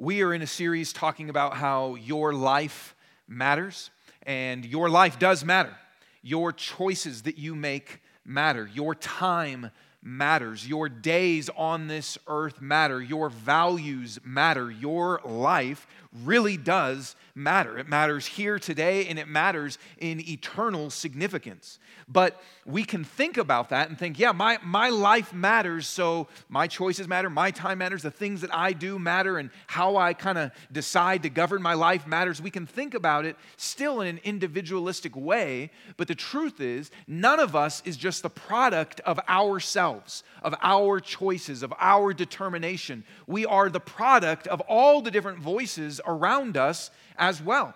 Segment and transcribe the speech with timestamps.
[0.00, 2.96] We are in a series talking about how your life
[3.28, 3.90] matters,
[4.22, 5.76] and your life does matter.
[6.22, 8.66] Your choices that you make matter.
[8.72, 9.70] Your time
[10.02, 10.66] matters.
[10.66, 13.02] Your days on this earth matter.
[13.02, 14.70] Your values matter.
[14.70, 15.86] Your life
[16.24, 17.78] really does matter.
[17.78, 21.78] It matters here today and it matters in eternal significance.
[22.08, 26.66] But we can think about that and think, yeah, my, my life matters, so my
[26.66, 30.36] choices matter, my time matters, the things that I do matter, and how I kind
[30.36, 32.42] of decide to govern my life matters.
[32.42, 37.38] We can think about it still in an individualistic way, but the truth is, none
[37.38, 43.04] of us is just the product of ourselves, of our choices, of our determination.
[43.28, 47.74] We are the product of all the different voices around us as well.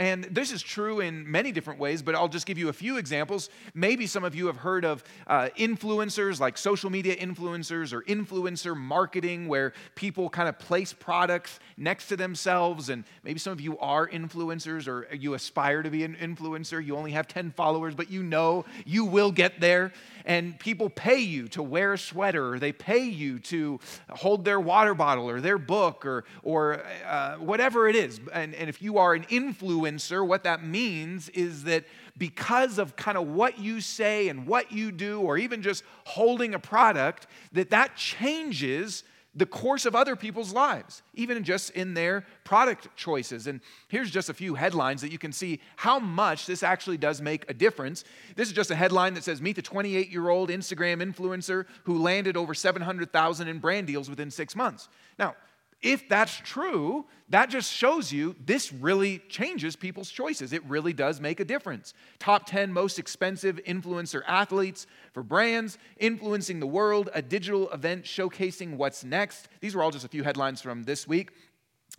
[0.00, 2.96] And this is true in many different ways, but I'll just give you a few
[2.96, 3.50] examples.
[3.74, 8.74] Maybe some of you have heard of uh, influencers, like social media influencers or influencer
[8.74, 12.88] marketing, where people kind of place products next to themselves.
[12.88, 16.82] And maybe some of you are influencers or you aspire to be an influencer.
[16.82, 19.92] You only have 10 followers, but you know you will get there
[20.24, 24.60] and people pay you to wear a sweater, or they pay you to hold their
[24.60, 28.20] water bottle or their book or, or uh, whatever it is.
[28.32, 31.84] And, and if you are an influencer, what that means is that
[32.16, 36.54] because of kind of what you say and what you do, or even just holding
[36.54, 39.04] a product, that that changes
[39.34, 43.46] the course of other people's lives, even just in their product choices.
[43.46, 47.20] And here's just a few headlines that you can see how much this actually does
[47.22, 48.02] make a difference.
[48.34, 51.98] This is just a headline that says Meet the 28 year old Instagram influencer who
[51.98, 54.88] landed over 700,000 in brand deals within six months.
[55.16, 55.36] Now,
[55.82, 60.52] if that's true, that just shows you this really changes people's choices.
[60.52, 61.94] It really does make a difference.
[62.18, 68.76] Top 10 most expensive influencer athletes for brands, influencing the world, a digital event showcasing
[68.76, 69.48] what's next.
[69.60, 71.30] These were all just a few headlines from this week.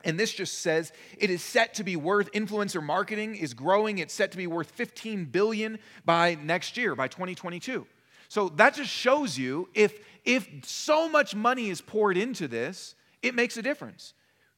[0.03, 3.97] And this just says it is set to be worth influencer marketing is growing.
[3.97, 7.85] It's set to be worth 15 billion by next year, by 2022.
[8.27, 13.35] So that just shows you if if so much money is poured into this, it
[13.35, 14.13] makes a difference.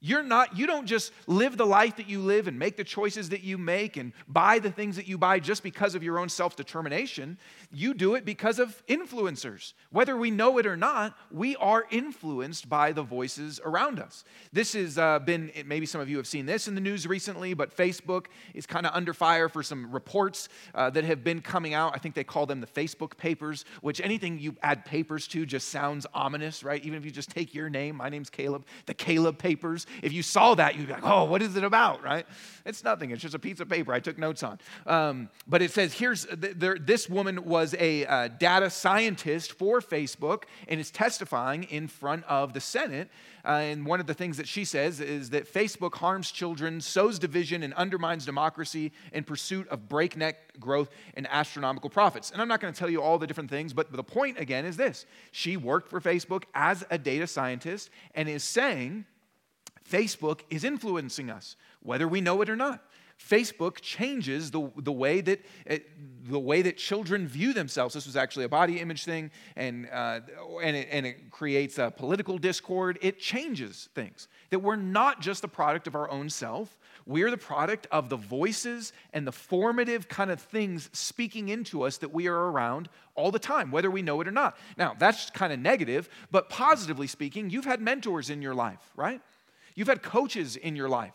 [0.06, 3.30] You're not, you don't just live the life that you live and make the choices
[3.30, 6.28] that you make and buy the things that you buy just because of your own
[6.28, 7.38] self determination.
[7.72, 9.72] You do it because of influencers.
[9.92, 14.26] Whether we know it or not, we are influenced by the voices around us.
[14.52, 17.54] This has uh, been, maybe some of you have seen this in the news recently,
[17.54, 21.74] but Facebook is kind of under fire for some reports uh, that have been coming
[21.74, 21.94] out.
[21.96, 25.70] I think they call them the Facebook papers, which anything you add papers to just
[25.70, 26.84] sounds ominous, right?
[26.84, 30.24] Even if you just take your name, my name's Caleb, the Caleb papers if you
[30.24, 32.26] saw that, you'd be like, oh, what is it about, right?
[32.66, 33.12] It's nothing.
[33.12, 34.60] It's just a piece of paper I took notes on.
[34.88, 40.44] Um, but it says here's there, this woman was a uh, data scientist for Facebook
[40.68, 43.10] and is testifying in front of the Senate.
[43.46, 47.20] Uh, and one of the things that she says is that Facebook harms children, sows
[47.20, 52.32] division, and undermines democracy in pursuit of breakneck growth and astronomical profits.
[52.32, 54.66] And I'm not going to tell you all the different things, but the point again
[54.66, 59.06] is this she worked for Facebook as a data scientist and is saying
[59.90, 62.84] Facebook is influencing us, whether we know it or not.
[63.20, 65.40] Facebook changes the, the, way that,
[65.70, 65.78] uh,
[66.24, 67.94] the way that children view themselves.
[67.94, 70.22] This was actually a body image thing, and, uh,
[70.62, 72.98] and, it, and it creates a political discord.
[73.02, 74.28] It changes things.
[74.50, 78.18] That we're not just a product of our own self, we're the product of the
[78.18, 83.32] voices and the formative kind of things speaking into us that we are around all
[83.32, 84.58] the time, whether we know it or not.
[84.78, 89.22] Now, that's kind of negative, but positively speaking, you've had mentors in your life, right?
[89.76, 91.14] You've had coaches in your life.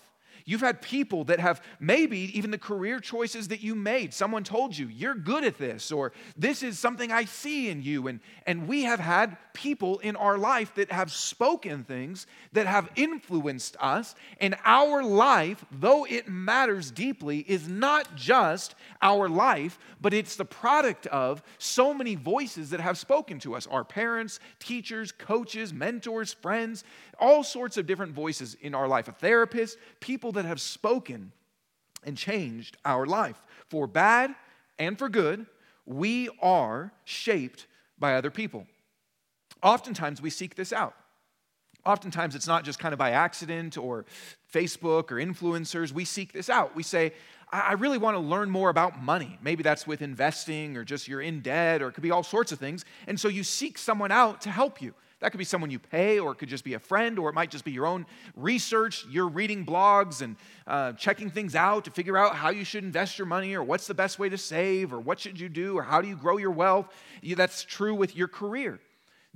[0.48, 4.14] You've had people that have maybe even the career choices that you made.
[4.14, 8.09] Someone told you, you're good at this, or this is something I see in you.
[8.09, 12.88] And, and we have had people in our life that have spoken things that have
[12.97, 14.14] influenced us.
[14.41, 20.47] And our life, though it matters deeply, is not just our life, but it's the
[20.47, 26.32] product of so many voices that have spoken to us our parents, teachers, coaches, mentors,
[26.32, 26.84] friends,
[27.20, 31.32] all sorts of different voices in our life, a therapist, people that have spoken
[32.05, 33.43] and changed our life.
[33.69, 34.35] For bad
[34.79, 35.46] and for good,
[35.85, 37.67] we are shaped
[37.99, 38.67] by other people.
[39.62, 40.94] Oftentimes we seek this out.
[41.85, 44.05] Oftentimes it's not just kind of by accident or
[44.52, 45.93] Facebook or influencers.
[45.93, 46.76] We seek this out.
[46.76, 47.12] We say,
[47.50, 49.38] I really want to learn more about money.
[49.43, 52.52] Maybe that's with investing or just you're in debt or it could be all sorts
[52.52, 52.85] of things.
[53.06, 54.94] And so you seek someone out to help you.
[55.20, 57.35] That could be someone you pay, or it could just be a friend, or it
[57.35, 58.06] might just be your own
[58.37, 59.05] research.
[59.11, 60.37] You're reading blogs and
[60.67, 63.87] uh, checking things out to figure out how you should invest your money, or what's
[63.87, 66.37] the best way to save, or what should you do, or how do you grow
[66.37, 66.94] your wealth.
[67.20, 68.81] You, that's true with your career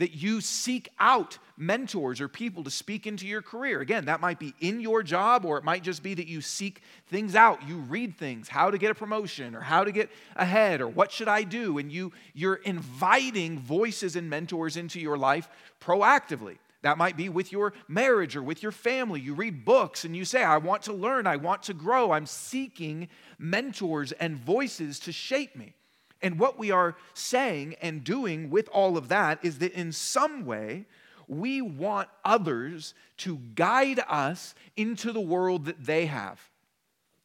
[0.03, 3.81] that you seek out mentors or people to speak into your career.
[3.81, 6.83] Again, that might be in your job, or it might just be that you seek
[7.07, 7.69] things out.
[7.69, 11.13] You read things, how to get a promotion, or how to get ahead, or what
[11.13, 11.79] should I do?
[11.79, 15.49] And you, you're inviting voices and mentors into your life
[15.81, 16.59] proactively.
[16.81, 19.21] That might be with your marriage or with your family.
[19.21, 22.11] You read books and you say, I want to learn, I want to grow.
[22.11, 23.07] I'm seeking
[23.39, 25.77] mentors and voices to shape me.
[26.23, 30.47] And what we are saying and doing with all of that is that in some
[30.47, 30.87] way,
[31.29, 36.41] we want others to guide us into the world that they have.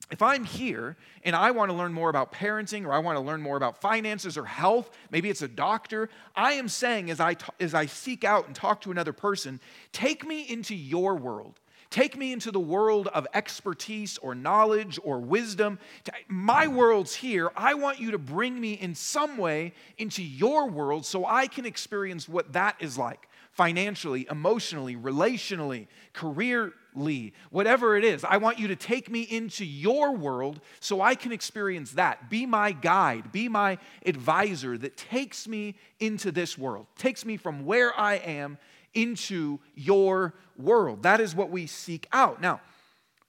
[0.09, 3.21] If I'm here and I want to learn more about parenting or I want to
[3.21, 7.35] learn more about finances or health, maybe it's a doctor, I am saying as I,
[7.59, 9.59] as I seek out and talk to another person,
[9.91, 11.59] take me into your world.
[11.89, 15.79] Take me into the world of expertise or knowledge or wisdom.
[16.27, 17.49] My world's here.
[17.55, 21.65] I want you to bring me in some way into your world so I can
[21.65, 28.23] experience what that is like financially, emotionally, relationally, careerly, whatever it is.
[28.23, 32.29] I want you to take me into your world so I can experience that.
[32.29, 37.65] Be my guide, be my advisor that takes me into this world, takes me from
[37.65, 38.59] where I am
[38.93, 41.03] into your world.
[41.03, 42.41] That is what we seek out.
[42.41, 42.61] Now,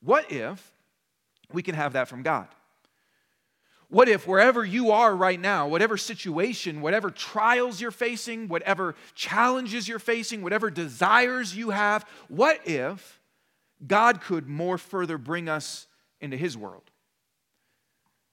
[0.03, 0.73] what if
[1.53, 2.49] we can have that from God?
[3.91, 9.89] What if wherever you are right now, whatever situation, whatever trials you're facing, whatever challenges
[9.89, 13.19] you're facing, whatever desires you have, what if
[13.87, 15.87] God could more further bring us
[16.21, 16.91] into His world?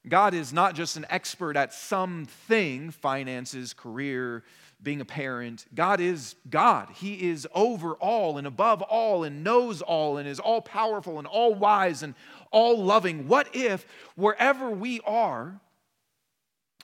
[0.07, 4.43] God is not just an expert at something finances, career,
[4.81, 5.65] being a parent.
[5.73, 6.89] God is God.
[6.95, 11.27] He is over all and above all and knows all and is all powerful and
[11.27, 12.13] all wise and
[12.51, 13.27] all loving.
[13.27, 13.85] What if,
[14.15, 15.59] wherever we are,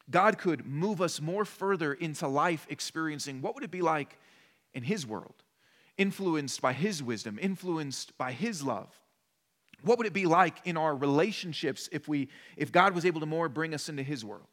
[0.10, 4.18] God could move us more further into life experiencing what would it be like
[4.74, 5.36] in His world?
[5.98, 8.94] Influenced by His wisdom, influenced by His love.
[9.84, 13.26] What would it be like in our relationships if, we, if God was able to
[13.26, 14.48] more bring us into His world?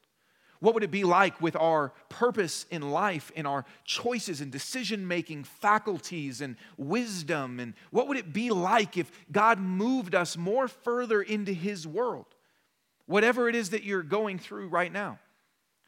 [0.60, 5.06] What would it be like with our purpose in life, in our choices and decision
[5.06, 7.60] making faculties and wisdom?
[7.60, 12.26] And what would it be like if God moved us more further into His world?
[13.06, 15.18] Whatever it is that you're going through right now,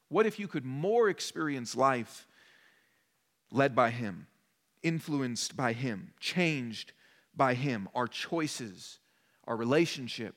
[0.08, 2.26] what if you could more experience life
[3.50, 4.28] led by Him,
[4.82, 6.92] influenced by Him, changed
[7.34, 9.00] by Him, our choices,
[9.44, 10.36] our relationship,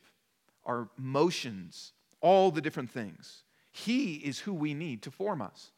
[0.65, 3.43] our emotions, all the different things?
[3.73, 5.71] He is who we need to form us.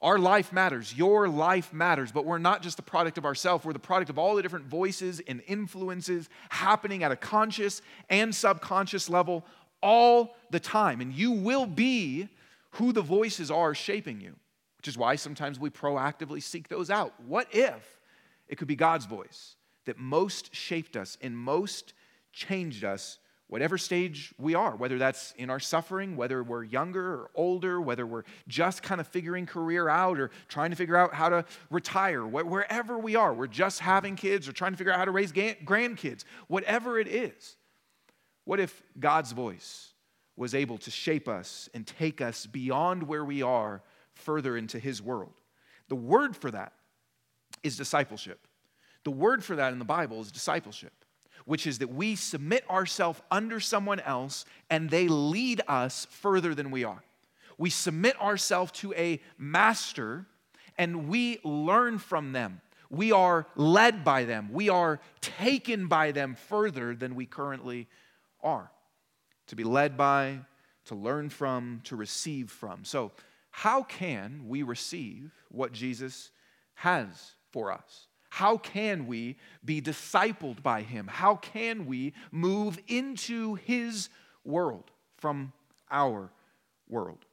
[0.00, 0.94] Our life matters.
[0.94, 3.64] Your life matters, but we're not just the product of ourselves.
[3.64, 8.32] We're the product of all the different voices and influences happening at a conscious and
[8.32, 9.44] subconscious level
[9.82, 11.00] all the time.
[11.00, 12.28] And you will be
[12.72, 14.36] who the voices are shaping you,
[14.76, 17.14] which is why sometimes we proactively seek those out.
[17.26, 17.98] What if
[18.46, 19.56] it could be God's voice
[19.86, 21.94] that most shaped us and most
[22.32, 23.18] changed us
[23.48, 28.06] whatever stage we are, whether that's in our suffering, whether we're younger or older, whether
[28.06, 32.26] we're just kind of figuring career out or trying to figure out how to retire,
[32.26, 35.32] wherever we are, we're just having kids or trying to figure out how to raise
[35.32, 37.56] grandkids, whatever it is.
[38.44, 39.92] What if God's voice
[40.36, 45.00] was able to shape us and take us beyond where we are further into His
[45.00, 45.40] world?
[45.88, 46.74] The word for that
[47.62, 48.46] is discipleship.
[49.04, 50.92] The word for that in the Bible is discipleship
[51.48, 56.70] which is that we submit ourselves under someone else and they lead us further than
[56.70, 57.02] we are.
[57.56, 60.26] We submit ourselves to a master
[60.76, 62.60] and we learn from them.
[62.90, 64.50] We are led by them.
[64.52, 67.88] We are taken by them further than we currently
[68.42, 68.70] are.
[69.46, 70.40] To be led by,
[70.84, 72.84] to learn from, to receive from.
[72.84, 73.12] So,
[73.50, 76.30] how can we receive what Jesus
[76.74, 78.07] has for us?
[78.28, 81.06] How can we be discipled by him?
[81.06, 84.08] How can we move into his
[84.44, 85.52] world from
[85.90, 86.30] our
[86.88, 87.24] world?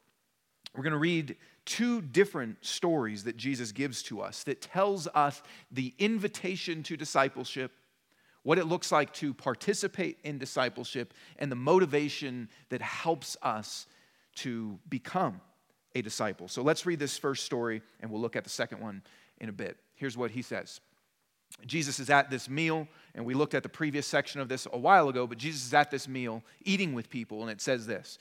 [0.75, 5.41] We're going to read two different stories that Jesus gives to us that tells us
[5.71, 7.71] the invitation to discipleship,
[8.43, 13.87] what it looks like to participate in discipleship, and the motivation that helps us
[14.35, 15.41] to become
[15.95, 16.47] a disciple.
[16.47, 19.01] So let's read this first story and we'll look at the second one
[19.39, 19.77] in a bit.
[19.95, 20.81] Here's what he says.
[21.65, 24.77] Jesus is at this meal, and we looked at the previous section of this a
[24.77, 28.17] while ago, but Jesus is at this meal eating with people, and it says this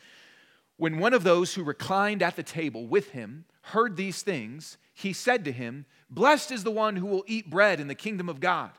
[0.77, 5.13] When one of those who reclined at the table with him heard these things, he
[5.13, 8.41] said to him, Blessed is the one who will eat bread in the kingdom of
[8.41, 8.71] God.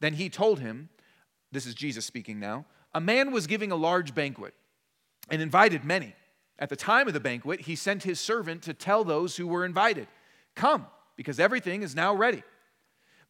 [0.00, 0.90] Then he told him,
[1.50, 4.54] This is Jesus speaking now, a man was giving a large banquet
[5.30, 6.14] and invited many.
[6.58, 9.64] At the time of the banquet, he sent his servant to tell those who were
[9.64, 10.06] invited,
[10.54, 10.86] Come
[11.16, 12.42] because everything is now ready.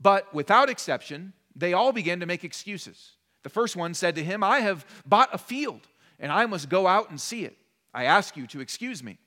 [0.03, 3.13] But without exception, they all began to make excuses.
[3.43, 5.87] The first one said to him, I have bought a field,
[6.19, 7.57] and I must go out and see it.
[7.95, 9.19] I ask you to excuse me.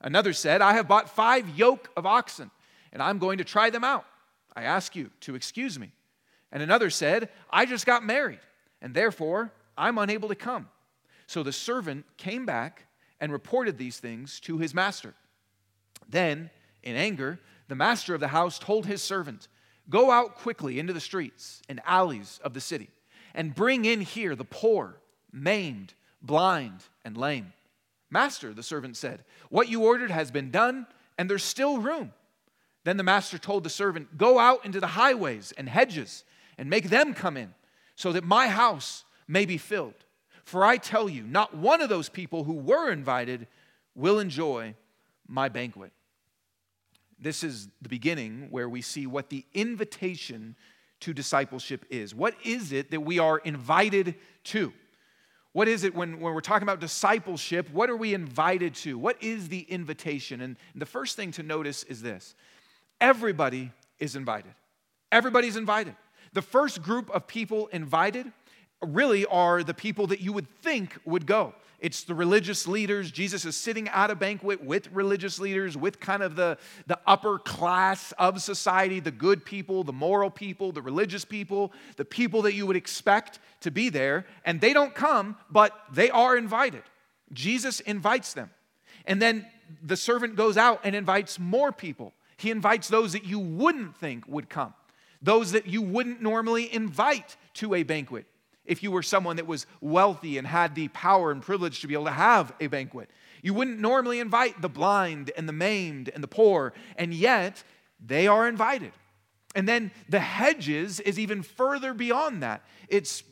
[0.00, 2.50] Another said, I have bought five yoke of oxen,
[2.92, 4.04] and I'm going to try them out.
[4.54, 5.92] I ask you to excuse me.
[6.50, 8.40] And another said, I just got married,
[8.80, 10.68] and therefore I'm unable to come.
[11.26, 12.86] So the servant came back
[13.20, 15.14] and reported these things to his master.
[16.08, 16.50] Then,
[16.82, 19.48] in anger, the master of the house told his servant,
[19.90, 22.90] Go out quickly into the streets and alleys of the city,
[23.34, 24.96] and bring in here the poor,
[25.32, 27.52] maimed, blind, and lame.
[28.10, 32.12] Master, the servant said, What you ordered has been done, and there's still room.
[32.84, 36.24] Then the master told the servant, Go out into the highways and hedges
[36.56, 37.54] and make them come in,
[37.94, 39.94] so that my house may be filled.
[40.44, 43.46] For I tell you, not one of those people who were invited
[43.94, 44.74] will enjoy
[45.26, 45.92] my banquet.
[47.20, 50.56] This is the beginning where we see what the invitation
[51.00, 52.14] to discipleship is.
[52.14, 54.72] What is it that we are invited to?
[55.52, 57.70] What is it when, when we're talking about discipleship?
[57.70, 58.98] What are we invited to?
[58.98, 60.40] What is the invitation?
[60.40, 62.34] And the first thing to notice is this
[63.00, 64.52] everybody is invited.
[65.10, 65.96] Everybody's invited.
[66.32, 68.30] The first group of people invited
[68.82, 71.54] really are the people that you would think would go.
[71.80, 73.12] It's the religious leaders.
[73.12, 76.58] Jesus is sitting at a banquet with religious leaders, with kind of the,
[76.88, 82.04] the upper class of society, the good people, the moral people, the religious people, the
[82.04, 84.26] people that you would expect to be there.
[84.44, 86.82] And they don't come, but they are invited.
[87.32, 88.50] Jesus invites them.
[89.04, 89.46] And then
[89.82, 92.12] the servant goes out and invites more people.
[92.38, 94.74] He invites those that you wouldn't think would come,
[95.22, 98.26] those that you wouldn't normally invite to a banquet
[98.68, 101.94] if you were someone that was wealthy and had the power and privilege to be
[101.94, 103.10] able to have a banquet.
[103.42, 107.64] You wouldn't normally invite the blind and the maimed and the poor, and yet
[108.04, 108.92] they are invited.
[109.54, 112.62] And then the hedges is even further beyond that.
[112.88, 113.24] It's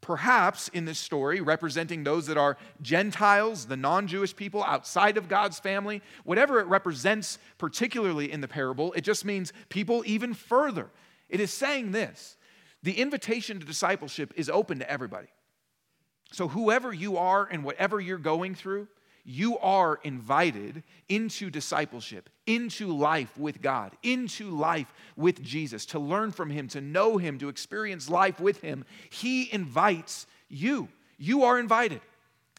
[0.00, 5.28] perhaps in this story representing those that are Gentiles, the non Jewish people outside of
[5.28, 6.02] God's family.
[6.24, 10.90] Whatever it represents, particularly in the parable, it just means people even further.
[11.28, 12.36] It is saying this
[12.82, 15.28] the invitation to discipleship is open to everybody.
[16.32, 18.88] So, whoever you are and whatever you're going through,
[19.24, 26.32] you are invited into discipleship, into life with God, into life with Jesus, to learn
[26.32, 28.84] from Him, to know Him, to experience life with Him.
[29.10, 30.88] He invites you.
[31.18, 32.00] You are invited.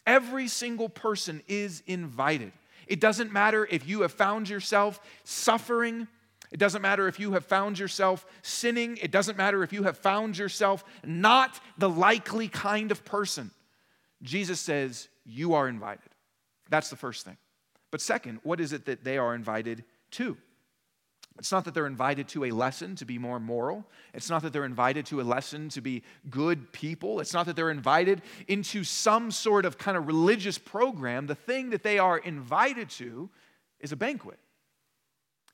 [0.06, 2.52] Every single person is invited.
[2.86, 6.08] It doesn't matter if you have found yourself suffering
[6.54, 8.96] it doesn't matter if you have found yourself sinning.
[9.02, 13.50] It doesn't matter if you have found yourself not the likely kind of person.
[14.22, 16.14] Jesus says, You are invited.
[16.70, 17.36] That's the first thing.
[17.90, 19.82] But second, what is it that they are invited
[20.12, 20.36] to?
[21.40, 23.84] It's not that they're invited to a lesson to be more moral.
[24.14, 27.18] It's not that they're invited to a lesson to be good people.
[27.18, 31.26] It's not that they're invited into some sort of kind of religious program.
[31.26, 33.28] The thing that they are invited to
[33.80, 34.38] is a banquet.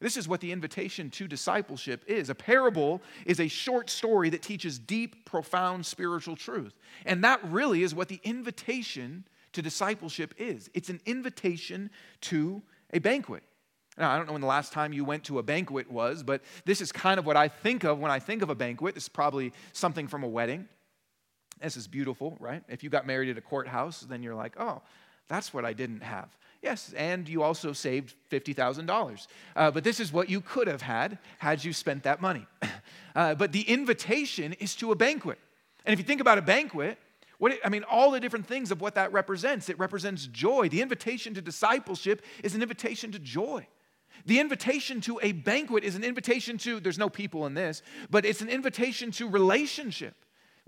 [0.01, 2.31] This is what the invitation to discipleship is.
[2.31, 6.75] A parable is a short story that teaches deep, profound spiritual truth.
[7.05, 11.91] And that really is what the invitation to discipleship is it's an invitation
[12.23, 13.43] to a banquet.
[13.99, 16.43] Now, I don't know when the last time you went to a banquet was, but
[16.65, 18.95] this is kind of what I think of when I think of a banquet.
[18.95, 20.69] This is probably something from a wedding.
[21.61, 22.63] This is beautiful, right?
[22.69, 24.81] If you got married at a courthouse, then you're like, oh,
[25.29, 26.35] that's what I didn't have.
[26.63, 29.27] Yes, and you also saved $50,000.
[29.57, 32.47] Uh, but this is what you could have had had you spent that money.
[33.17, 35.37] Uh, but the invitation is to a banquet.
[35.85, 36.97] And if you think about a banquet,
[37.39, 40.69] what it, I mean, all the different things of what that represents, it represents joy.
[40.69, 43.67] The invitation to discipleship is an invitation to joy.
[44.27, 48.25] The invitation to a banquet is an invitation to, there's no people in this, but
[48.25, 50.15] it's an invitation to relationship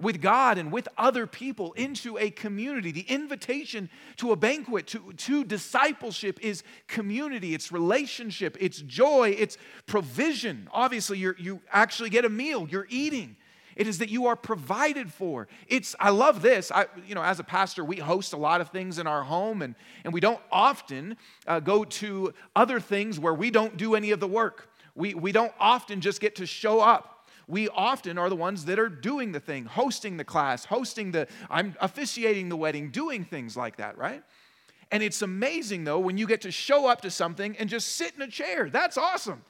[0.02, 2.92] with God and with other people into a community.
[2.92, 9.56] The invitation to a banquet, to, to discipleship, is community, it's relationship, it's joy, it's
[9.86, 10.68] provision.
[10.72, 13.36] Obviously, you you actually get a meal, you're eating.
[13.74, 15.48] It is that you are provided for.
[15.66, 16.70] It's, I love this.
[16.70, 19.62] I, you know, as a pastor, we host a lot of things in our home,
[19.62, 21.16] and, and we don't often
[21.46, 24.68] uh, go to other things where we don't do any of the work.
[24.94, 28.78] We, we don't often just get to show up we often are the ones that
[28.78, 33.56] are doing the thing, hosting the class, hosting the, I'm officiating the wedding, doing things
[33.56, 34.22] like that, right?
[34.90, 38.14] And it's amazing though when you get to show up to something and just sit
[38.14, 38.68] in a chair.
[38.70, 39.42] That's awesome.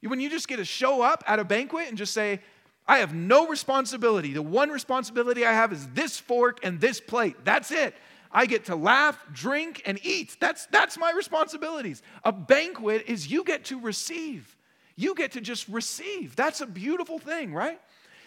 [0.00, 2.40] When you just get to show up at a banquet and just say,
[2.86, 4.32] I have no responsibility.
[4.32, 7.36] The one responsibility I have is this fork and this plate.
[7.44, 7.94] That's it.
[8.30, 10.36] I get to laugh, drink, and eat.
[10.40, 12.02] That's, that's my responsibilities.
[12.24, 14.53] A banquet is you get to receive.
[14.96, 16.36] You get to just receive.
[16.36, 17.80] That's a beautiful thing, right?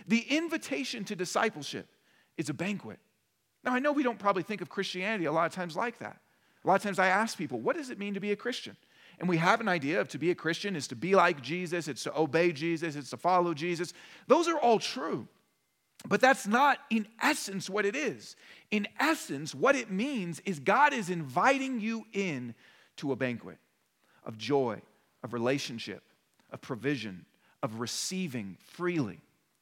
[0.07, 1.87] The invitation to discipleship
[2.37, 2.99] is a banquet.
[3.63, 6.21] Now, I know we don't probably think of Christianity a lot of times like that.
[6.63, 8.75] A lot of times I ask people, what does it mean to be a Christian?
[9.19, 11.87] And we have an idea of to be a Christian is to be like Jesus,
[11.87, 13.93] it's to obey Jesus, it's to follow Jesus.
[14.27, 15.27] Those are all true.
[16.07, 18.35] But that's not in essence what it is.
[18.69, 22.53] In essence, what it means is God is inviting you in
[22.97, 23.57] to a banquet
[24.23, 24.81] of joy,
[25.23, 26.03] of relationship,
[26.57, 27.25] provision,
[27.63, 29.19] of receiving freely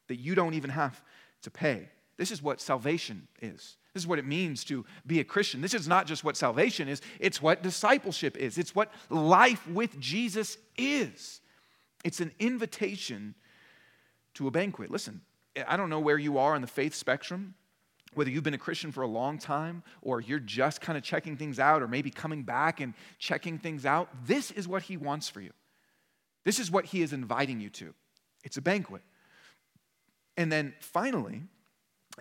[0.08, 1.02] that you don't even have
[1.42, 1.88] to pay.
[2.16, 3.76] This is what salvation is.
[3.92, 5.60] This is what it means to be a Christian.
[5.60, 8.58] This is not just what salvation is, it's what discipleship is.
[8.58, 11.40] It's what life with Jesus is.
[12.04, 13.34] It's an invitation
[14.34, 14.90] to a banquet.
[14.90, 15.22] Listen,
[15.66, 17.54] I don't know where you are on the faith spectrum,
[18.14, 21.36] whether you've been a Christian for a long time or you're just kind of checking
[21.36, 24.08] things out or maybe coming back and checking things out.
[24.26, 25.52] This is what He wants for you.
[26.46, 27.92] This is what He is inviting you to.
[28.44, 29.02] It's a banquet.
[30.36, 31.42] And then finally,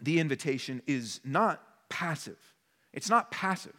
[0.02, 2.40] the invitation is not passive.
[2.92, 3.76] It's not passive.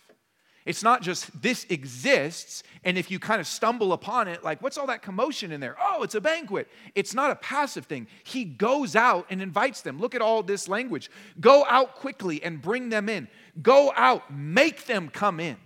[0.64, 4.78] It's not just this exists, and if you kind of stumble upon it, like, what's
[4.78, 5.76] all that commotion in there?
[5.80, 6.68] Oh, it's a banquet.
[6.94, 8.06] It's not a passive thing.
[8.22, 9.98] He goes out and invites them.
[9.98, 11.10] Look at all this language.
[11.40, 13.26] Go out quickly and bring them in.
[13.60, 15.56] Go out, make them come in.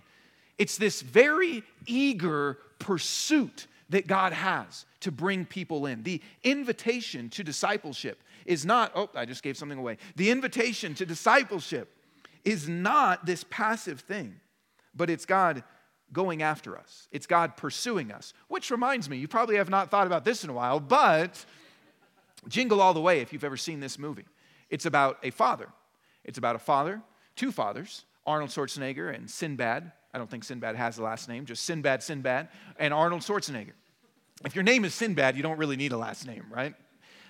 [0.57, 6.03] It's this very eager pursuit that God has to bring people in.
[6.03, 9.97] The invitation to discipleship is not, oh, I just gave something away.
[10.15, 11.93] The invitation to discipleship
[12.43, 14.39] is not this passive thing,
[14.95, 15.63] but it's God
[16.11, 17.07] going after us.
[17.11, 18.33] It's God pursuing us.
[18.47, 21.45] Which reminds me, you probably have not thought about this in a while, but
[22.47, 24.25] Jingle All the Way, if you've ever seen this movie,
[24.69, 25.67] it's about a father.
[26.23, 27.01] It's about a father,
[27.35, 29.91] two fathers, Arnold Schwarzenegger and Sinbad.
[30.13, 33.73] I don't think Sinbad has the last name, just Sinbad, Sinbad, and Arnold Schwarzenegger.
[34.45, 36.73] If your name is Sinbad, you don't really need a last name, right?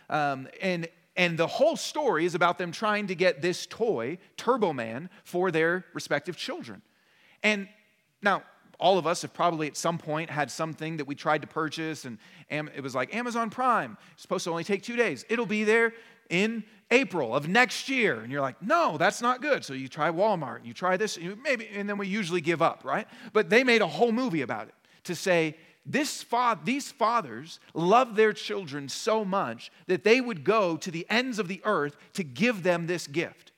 [0.10, 0.88] Um, and
[1.18, 5.52] and the whole story is about them trying to get this toy, Turbo Man, for
[5.52, 6.82] their respective children.
[7.44, 7.68] And
[8.22, 8.44] now,
[8.80, 12.06] all of us have probably at some point had something that we tried to purchase,
[12.06, 12.18] and
[12.50, 15.24] it was like Amazon Prime, it's supposed to only take two days.
[15.30, 15.94] It'll be there
[16.30, 18.22] in April of next year.
[18.22, 19.64] And you're like, no, that's not good.
[19.64, 22.62] So you try Walmart, and you try this, and maybe, and then we usually give
[22.62, 23.06] up, right?
[23.34, 28.16] But they made a whole movie about it to say, this fa- these fathers loved
[28.16, 32.24] their children so much that they would go to the ends of the earth to
[32.24, 33.52] give them this gift.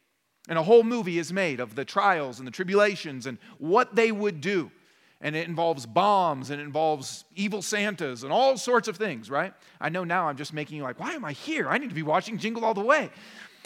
[0.48, 4.12] And a whole movie is made of the trials and the tribulations and what they
[4.12, 4.72] would do.
[5.22, 9.54] And it involves bombs and it involves evil Santas and all sorts of things, right?
[9.80, 11.70] I know now I'm just making you like, why am I here?
[11.70, 13.10] I need to be watching Jingle All the Way.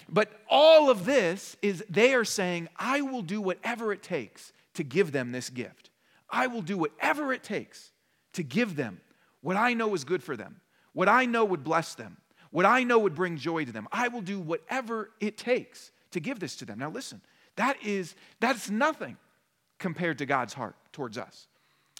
[0.09, 4.83] But all of this is they are saying, I will do whatever it takes to
[4.83, 5.89] give them this gift.
[6.29, 7.91] I will do whatever it takes
[8.37, 9.01] to give them
[9.41, 10.61] what I know is good for them,
[10.93, 12.17] what I know would bless them,
[12.51, 13.87] what I know would bring joy to them.
[13.91, 16.79] I will do whatever it takes to give this to them.
[16.79, 17.21] Now listen,
[17.55, 19.17] that is that's nothing
[19.79, 21.47] compared to God's heart towards us.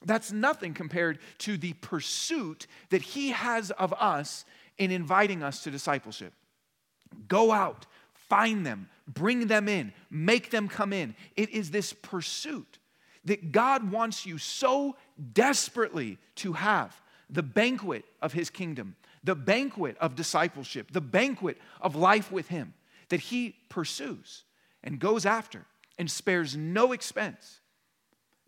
[0.05, 4.45] That's nothing compared to the pursuit that he has of us
[4.77, 6.33] in inviting us to discipleship.
[7.27, 11.15] Go out, find them, bring them in, make them come in.
[11.35, 12.77] It is this pursuit
[13.25, 14.95] that God wants you so
[15.33, 16.99] desperately to have
[17.29, 22.73] the banquet of his kingdom, the banquet of discipleship, the banquet of life with him
[23.09, 24.43] that he pursues
[24.83, 25.65] and goes after
[25.97, 27.59] and spares no expense.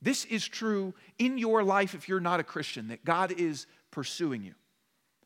[0.01, 4.43] This is true in your life if you're not a Christian, that God is pursuing
[4.43, 4.53] you.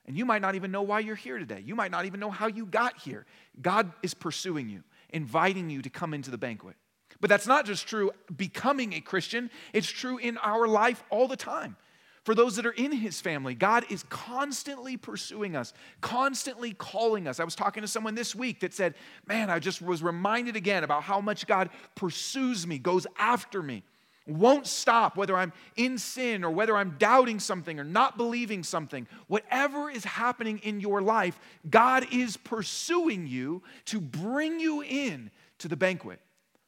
[0.05, 1.61] And you might not even know why you're here today.
[1.63, 3.25] You might not even know how you got here.
[3.61, 6.75] God is pursuing you, inviting you to come into the banquet.
[7.23, 11.37] But that's not just true becoming a Christian, it's true in our life all the
[11.37, 11.77] time.
[12.25, 17.39] For those that are in his family, God is constantly pursuing us, constantly calling us.
[17.39, 20.83] I was talking to someone this week that said, Man, I just was reminded again
[20.83, 23.83] about how much God pursues me, goes after me,
[24.27, 29.07] won't stop, whether I'm in sin or whether I'm doubting something or not believing something.
[29.27, 35.69] Whatever is happening in your life, God is pursuing you to bring you in to
[35.69, 36.19] the banquet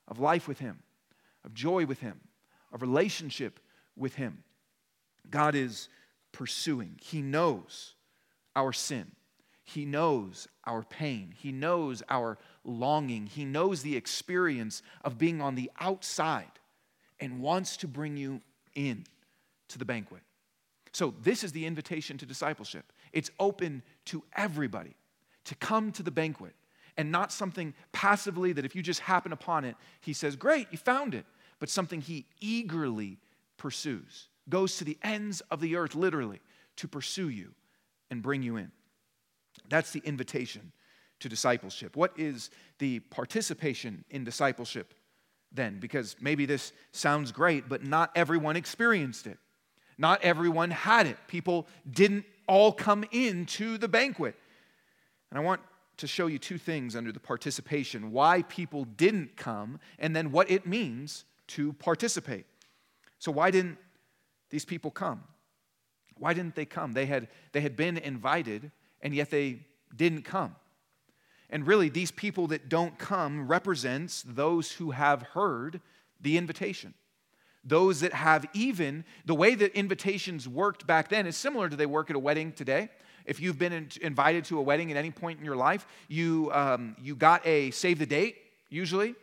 [0.07, 0.79] of life with Him,
[1.43, 2.19] of joy with Him,
[2.71, 3.59] of relationship
[3.95, 4.43] with Him.
[5.29, 5.89] God is
[6.31, 6.99] pursuing.
[7.01, 7.95] He knows
[8.55, 9.11] our sin.
[9.63, 11.33] He knows our pain.
[11.35, 13.25] He knows our longing.
[13.25, 16.51] He knows the experience of being on the outside
[17.19, 18.41] and wants to bring you
[18.75, 19.05] in
[19.69, 20.21] to the banquet.
[20.91, 22.93] So, this is the invitation to discipleship.
[23.11, 24.95] It's open to everybody
[25.45, 26.53] to come to the banquet
[26.97, 30.77] and not something passively that if you just happen upon it, he says, Great, you
[30.77, 31.25] found it,
[31.59, 33.17] but something he eagerly
[33.57, 36.41] pursues, goes to the ends of the earth, literally,
[36.77, 37.53] to pursue you
[38.09, 38.71] and bring you in.
[39.69, 40.71] That's the invitation
[41.19, 41.95] to discipleship.
[41.95, 44.93] What is the participation in discipleship
[45.51, 45.79] then?
[45.79, 49.37] Because maybe this sounds great, but not everyone experienced it.
[49.97, 51.17] Not everyone had it.
[51.27, 54.35] People didn't all come into the banquet.
[55.31, 55.61] And I want
[55.97, 60.49] to show you two things under the participation why people didn't come, and then what
[60.49, 62.45] it means to participate.
[63.19, 63.77] So, why didn't
[64.49, 65.23] these people come?
[66.17, 66.93] Why didn't they come?
[66.93, 69.59] They had, they had been invited, and yet they
[69.95, 70.55] didn't come.
[71.49, 75.81] And really, these people that don't come represents those who have heard
[76.21, 76.93] the invitation.
[77.63, 81.85] Those that have even, the way that invitations worked back then is similar to they
[81.85, 82.89] work at a wedding today.
[83.25, 86.51] If you've been in, invited to a wedding at any point in your life, you,
[86.53, 88.37] um, you got a save the date,
[88.69, 89.15] usually,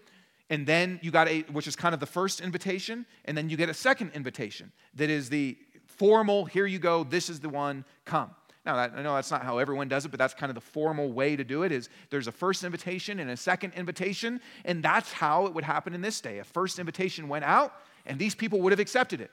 [0.50, 3.56] and then you got a, which is kind of the first invitation, and then you
[3.56, 7.84] get a second invitation that is the formal, here you go, this is the one,
[8.04, 8.30] come.
[8.64, 11.12] Now, I know that's not how everyone does it, but that's kind of the formal
[11.12, 15.12] way to do it is there's a first invitation and a second invitation, and that's
[15.12, 16.38] how it would happen in this day.
[16.38, 17.74] A first invitation went out,
[18.06, 19.32] and these people would have accepted it.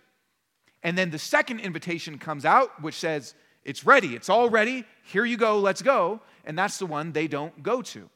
[0.82, 3.36] And then the second invitation comes out, which says,
[3.70, 6.22] it's ready, it's all ready, here you go, let's go.
[6.44, 8.10] And that's the one they don't go to.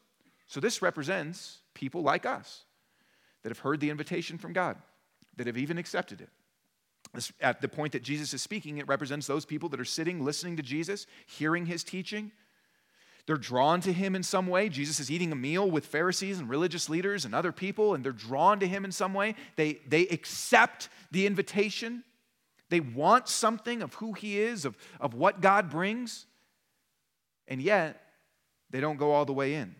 [0.47, 2.63] So this represents people like us
[3.43, 4.77] that have heard the invitation from God,
[5.37, 6.29] that have even accepted it.
[7.39, 10.57] At the point that Jesus is speaking, it represents those people that are sitting, listening
[10.57, 12.31] to Jesus, hearing his teaching.
[13.27, 14.69] They're drawn to him in some way.
[14.69, 18.11] Jesus is eating a meal with Pharisees and religious leaders and other people, and they're
[18.11, 19.35] drawn to him in some way.
[19.55, 22.03] They, they accept the invitation.
[22.73, 26.25] They want something of who he is, of, of what God brings,
[27.47, 28.01] and yet
[28.71, 29.75] they don't go all the way in.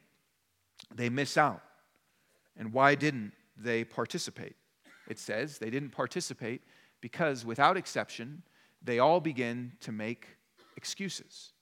[0.94, 1.64] They miss out.
[2.56, 4.56] And why didn't they participate?
[5.08, 6.62] It says they didn't participate
[7.02, 8.44] because without exception,
[8.84, 10.28] they all begin to make
[10.78, 11.54] excuses.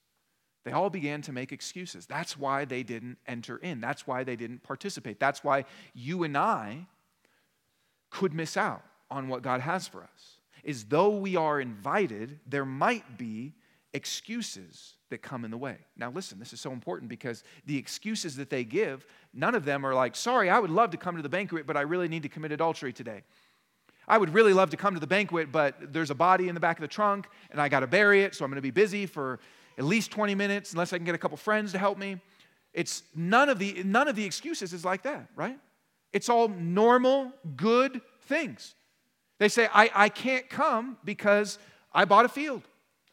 [0.65, 2.05] They all began to make excuses.
[2.05, 3.79] That's why they didn't enter in.
[3.79, 5.17] That's why they didn't participate.
[5.17, 5.63] That's why
[5.93, 6.87] you and I
[8.09, 10.40] could miss out on what God has for us.
[10.63, 13.53] Is though we are invited, there might be
[13.93, 15.77] excuses that come in the way.
[15.97, 19.85] Now, listen, this is so important because the excuses that they give, none of them
[19.85, 22.23] are like, sorry, I would love to come to the banquet, but I really need
[22.23, 23.23] to commit adultery today.
[24.07, 26.61] I would really love to come to the banquet, but there's a body in the
[26.61, 28.71] back of the trunk and I got to bury it, so I'm going to be
[28.71, 29.39] busy for
[29.77, 32.19] at least 20 minutes unless I can get a couple friends to help me.
[32.73, 35.59] It's none of the none of the excuses is like that, right?
[36.13, 38.75] It's all normal, good things.
[39.41, 41.57] They say, I, I can't come because
[41.91, 42.61] I bought a field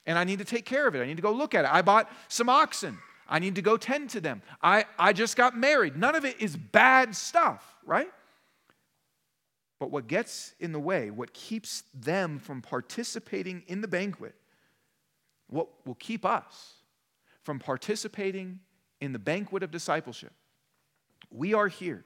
[0.05, 1.01] and I need to take care of it.
[1.01, 1.73] I need to go look at it.
[1.73, 2.99] I bought some oxen.
[3.27, 4.43] I need to go tend to them.
[4.63, 5.97] I, I just got married.
[5.97, 8.11] None of it is bad stuff, right?
[9.81, 14.35] But what gets in the way, what keeps them from participating in the banquet,
[15.47, 16.75] what will keep us
[17.43, 18.61] from participating
[19.01, 20.35] in the banquet of discipleship,
[21.31, 22.05] we are here.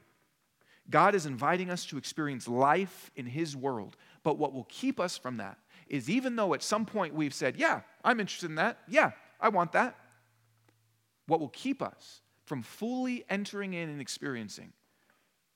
[0.90, 3.96] God is inviting us to experience life in His world.
[4.24, 5.58] But what will keep us from that
[5.88, 8.78] is even though at some point we've said, Yeah, I'm interested in that.
[8.88, 9.96] Yeah, I want that.
[11.26, 14.72] What will keep us from fully entering in and experiencing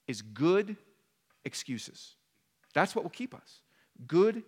[0.07, 0.77] is good
[1.45, 2.15] excuses.
[2.75, 3.61] That's what will keep us.
[4.07, 4.43] Good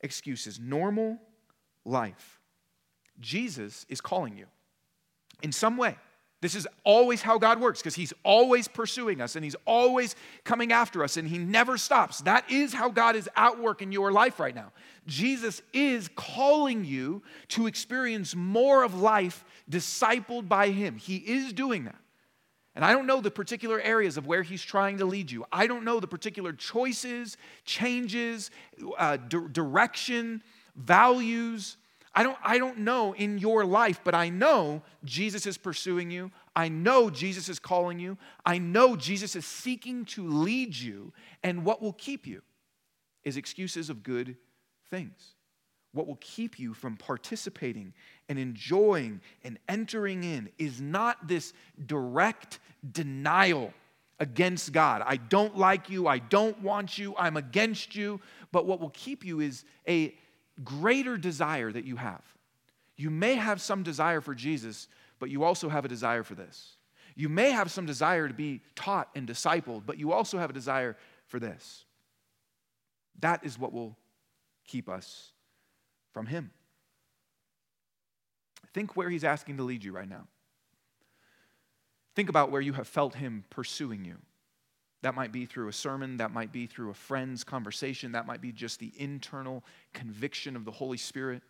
[0.00, 1.18] excuses, normal
[1.84, 2.40] life.
[3.20, 4.46] Jesus is calling you
[5.42, 5.96] in some way.
[6.42, 10.70] This is always how God works because He's always pursuing us and He's always coming
[10.70, 12.20] after us and He never stops.
[12.22, 14.72] That is how God is at work in your life right now.
[15.06, 20.96] Jesus is calling you to experience more of life discipled by Him.
[20.96, 21.96] He is doing that.
[22.76, 25.46] And I don't know the particular areas of where he's trying to lead you.
[25.50, 28.50] I don't know the particular choices, changes,
[28.98, 30.42] uh, d- direction,
[30.76, 31.78] values.
[32.16, 36.32] I don't, I don't know in your life, but I know Jesus is pursuing you.
[36.56, 38.18] I know Jesus is calling you.
[38.44, 41.12] I know Jesus is seeking to lead you.
[41.44, 42.42] And what will keep you
[43.22, 44.36] is excuses of good
[44.90, 45.36] things
[45.96, 47.94] what will keep you from participating
[48.28, 51.54] and enjoying and entering in is not this
[51.86, 52.58] direct
[52.92, 53.72] denial
[54.20, 55.02] against God.
[55.04, 56.06] I don't like you.
[56.06, 57.14] I don't want you.
[57.18, 58.20] I'm against you.
[58.52, 60.14] But what will keep you is a
[60.64, 62.22] greater desire that you have.
[62.96, 64.88] You may have some desire for Jesus,
[65.18, 66.76] but you also have a desire for this.
[67.14, 70.54] You may have some desire to be taught and discipled, but you also have a
[70.54, 71.84] desire for this.
[73.20, 73.96] That is what will
[74.66, 75.32] keep us
[76.12, 76.50] from Him.
[78.74, 80.26] Think where He's asking to lead you right now.
[82.14, 84.16] Think about where you have felt Him pursuing you.
[85.06, 88.40] That might be through a sermon, that might be through a friend's conversation, that might
[88.40, 91.44] be just the internal conviction of the Holy Spirit.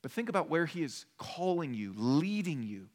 [0.00, 2.86] but think about where He is calling you, leading you.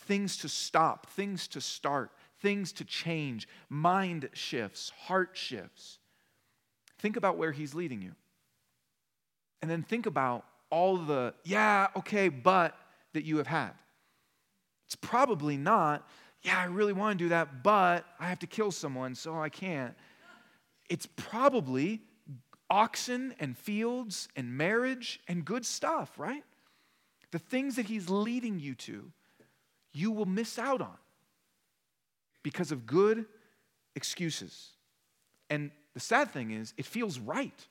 [0.00, 2.10] Things to stop, things to start,
[2.42, 5.98] things to change, mind shifts, heart shifts.
[6.98, 8.12] Think about where He's leading you.
[9.62, 12.76] And then think about all the, yeah, okay, but
[13.14, 13.72] that you have had.
[14.84, 16.06] It's probably not,
[16.42, 19.48] yeah, I really want to do that, but I have to kill someone, so I
[19.48, 19.94] can't.
[20.88, 22.00] It's probably
[22.68, 26.42] oxen and fields and marriage and good stuff, right?
[27.30, 29.12] The things that He's leading you to,
[29.92, 30.96] you will miss out on
[32.42, 33.26] because of good
[33.94, 34.70] excuses.
[35.48, 37.66] And the sad thing is, it feels right.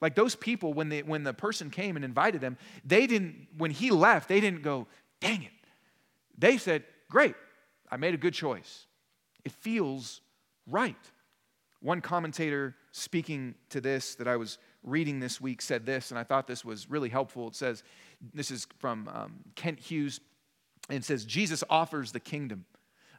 [0.00, 3.70] Like those people, when, they, when the person came and invited them, they didn't, when
[3.70, 4.86] he left, they didn't go,
[5.20, 5.50] dang it.
[6.38, 7.34] They said, great,
[7.94, 8.86] I made a good choice.
[9.44, 10.20] It feels
[10.66, 10.96] right.
[11.80, 16.24] One commentator speaking to this that I was reading this week said this, and I
[16.24, 17.46] thought this was really helpful.
[17.46, 17.84] It says,
[18.32, 20.18] this is from um, Kent Hughes,
[20.88, 22.64] and it says, Jesus offers the kingdom,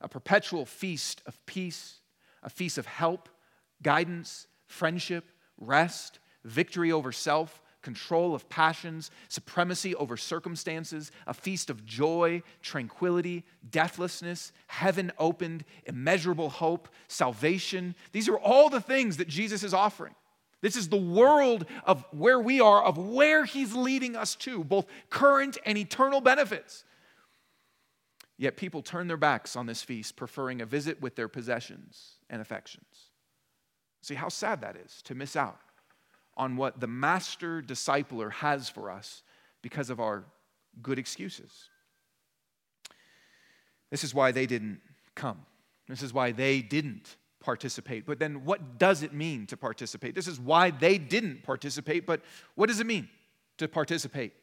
[0.02, 2.02] a perpetual feast of peace,
[2.44, 3.30] a feast of help,
[3.82, 5.24] guidance, friendship,
[5.58, 13.46] rest, victory over self, control of passions, supremacy over circumstances, a feast of joy, tranquility,
[13.70, 17.94] deathlessness, heaven opened, immeasurable hope, salvation.
[18.12, 20.16] These are all the things that Jesus is offering.
[20.62, 24.88] This is the world of where we are, of where he's leading us to, both
[25.12, 26.86] current and eternal benefits.
[28.36, 32.42] Yet people turn their backs on this feast, preferring a visit with their possessions and
[32.42, 33.12] affections.
[34.02, 35.60] See how sad that is to miss out
[36.38, 39.24] on what the master discipler has for us
[39.62, 40.26] because of our
[40.82, 41.70] good excuses.
[43.90, 44.82] This is why they didn't
[45.16, 45.46] come.
[45.88, 48.06] This is why they didn't participate.
[48.06, 50.16] But then, what does it mean to participate?
[50.16, 52.22] This is why they didn't participate, but
[52.56, 53.08] what does it mean
[53.58, 54.34] to participate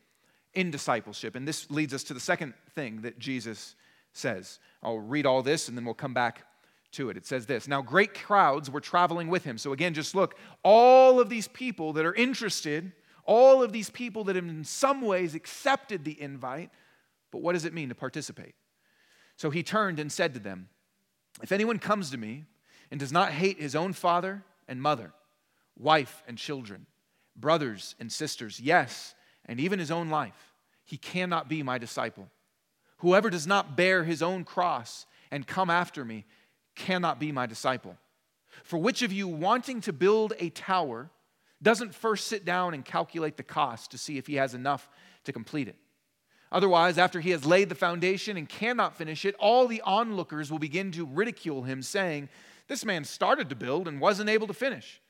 [0.55, 1.35] in discipleship?
[1.35, 3.75] And this leads us to the second thing that Jesus
[4.13, 4.61] says.
[4.83, 6.45] I'll read all this and then we'll come back
[6.93, 7.17] to it.
[7.17, 9.59] It says this Now, great crowds were traveling with him.
[9.59, 12.93] So, again, just look, all of these people that are interested,
[13.25, 16.71] all of these people that have in some ways accepted the invite,
[17.31, 18.55] but what does it mean to participate?
[19.37, 20.69] So he turned and said to them,
[21.43, 22.45] If anyone comes to me
[22.91, 25.13] and does not hate his own father and mother,
[25.77, 26.87] wife and children,
[27.35, 29.15] brothers and sisters, yes,
[29.47, 30.53] and even his own life,
[30.85, 32.29] he cannot be my disciple.
[32.99, 36.25] Whoever does not bear his own cross and come after me
[36.75, 37.97] cannot be my disciple.
[38.65, 41.11] For which of you wanting to build a tower
[41.63, 44.89] doesn't first sit down and calculate the cost to see if he has enough
[45.25, 45.77] to complete it?
[46.51, 50.59] Otherwise, after he has laid the foundation and cannot finish it, all the onlookers will
[50.59, 52.29] begin to ridicule him, saying,
[52.69, 55.01] This man started to build and wasn't able to finish.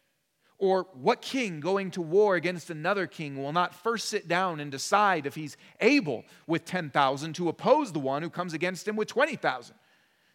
[0.59, 4.71] Or what king going to war against another king will not first sit down and
[4.71, 9.09] decide if he's able with 10,000 to oppose the one who comes against him with
[9.09, 9.75] 20,000?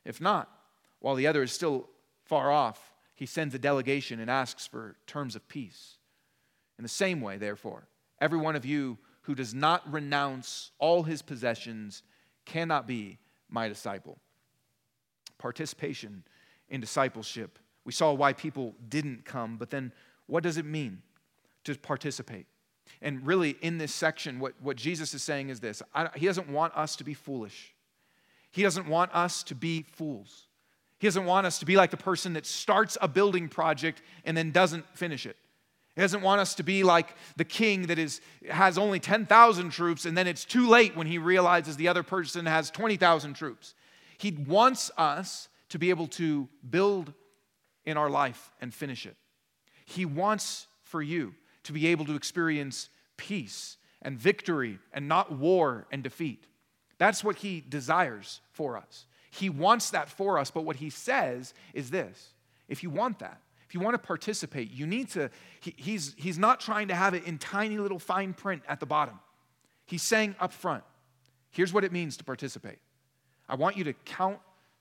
[0.03, 0.51] If not,
[0.99, 1.89] while the other is still
[2.25, 5.97] far off, he sends a delegation and asks for terms of peace.
[6.77, 7.87] In the same way, therefore,
[8.21, 12.03] every one of you who does not renounce all his possessions
[12.45, 13.17] cannot be
[13.49, 14.17] my disciple.
[15.37, 16.23] Participation
[16.69, 17.59] in discipleship.
[17.85, 19.91] We saw why people didn't come, but then
[20.27, 21.01] what does it mean
[21.63, 22.45] to participate?
[23.01, 26.49] And really, in this section, what, what Jesus is saying is this I, He doesn't
[26.49, 27.73] want us to be foolish,
[28.51, 30.46] He doesn't want us to be fools.
[30.99, 34.35] He doesn't want us to be like the person that starts a building project and
[34.35, 35.37] then doesn't finish it.
[35.95, 40.05] He doesn't want us to be like the king that is, has only 10,000 troops
[40.05, 43.73] and then it's too late when he realizes the other person has 20,000 troops.
[44.17, 47.13] He wants us to be able to build
[47.85, 49.15] in our life and finish it.
[49.85, 51.33] He wants for you
[51.63, 56.45] to be able to experience peace and victory and not war and defeat.
[56.97, 59.05] That's what he desires for us.
[59.37, 62.33] He wants that for us, but what he says is this
[62.67, 66.39] if you want that, if you want to participate, you need to, he, he's, he's
[66.39, 69.19] not trying to have it in tiny little fine print at the bottom.
[69.85, 70.83] He's saying up front,
[71.51, 72.79] here's what it means to participate.
[73.47, 74.39] I want you to count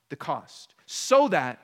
[0.09, 1.59] the cost so that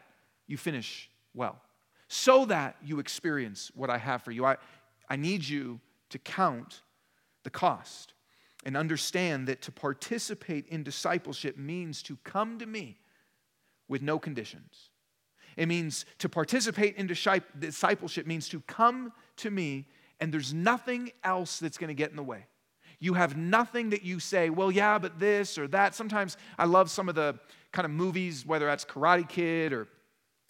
[0.48, 1.60] you finish well,
[2.08, 4.46] so that you experience what I have for you.
[4.46, 4.58] I,
[5.10, 5.80] I need you
[6.10, 6.82] to count
[7.44, 8.14] the cost
[8.65, 12.97] and understand that to participate in discipleship means to come to me
[13.88, 14.89] with no conditions.
[15.56, 19.88] It means to participate in discipleship means to come to me
[20.19, 22.45] and there's nothing else that's going to get in the way.
[22.99, 25.93] You have nothing that you say, well, yeah, but this or that.
[25.95, 27.38] Sometimes I love some of the
[27.73, 29.89] kind of movies, whether that's Karate Kid or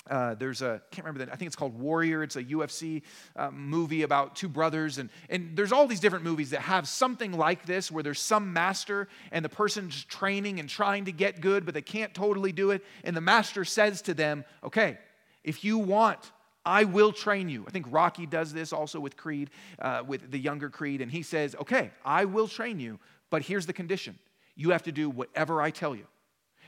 [0.10, 2.24] uh, there's a can't remember that i think it's called warrior.
[2.24, 3.02] It's a ufc
[3.36, 4.98] uh, movie about two brothers.
[4.98, 8.52] And, and there's all these different movies that have something like this where there's some
[8.52, 12.72] master and the person's training and trying to get good but they can't totally do
[12.72, 12.84] it.
[13.04, 14.98] And the master says to them okay
[15.44, 16.32] if you want
[16.66, 17.66] I will train you.
[17.68, 21.22] I think Rocky does this also with Creed, uh, with the younger Creed, and he
[21.22, 24.18] says, Okay, I will train you, but here's the condition.
[24.56, 26.08] You have to do whatever I tell you,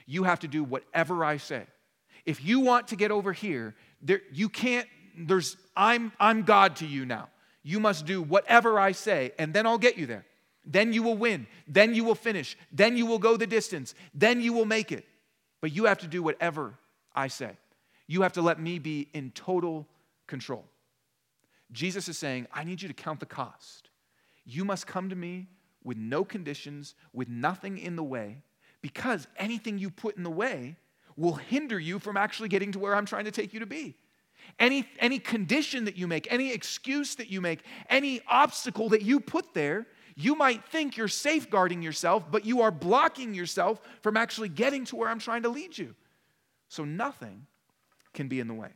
[0.06, 1.64] you have to do whatever I say.
[2.26, 6.86] If you want to get over here, there, you can't, there's, I'm, I'm God to
[6.86, 7.30] you now.
[7.64, 10.26] You must do whatever I say, and then I'll get you there.
[10.66, 11.48] Then you will win.
[11.68, 12.58] Then you will finish.
[12.72, 13.94] Then you will go the distance.
[14.14, 15.06] Then you will make it.
[15.62, 16.74] But you have to do whatever
[17.16, 17.52] I say.
[18.08, 19.88] You have to let me be in total
[20.28, 20.66] control.
[21.72, 23.90] Jesus is saying, I need you to count the cost.
[24.46, 25.48] You must come to me
[25.84, 28.42] with no conditions, with nothing in the way,
[28.82, 30.76] because anything you put in the way
[31.18, 33.96] will hinder you from actually getting to where I'm trying to take you to be.
[34.60, 39.20] Any, any condition that you make, any excuse that you make, any obstacle that you
[39.20, 44.50] put there, you might think you're safeguarding yourself, but you are blocking yourself from actually
[44.50, 45.96] getting to where I'm trying to lead you.
[46.70, 47.48] So nothing
[48.14, 48.70] can be in the way.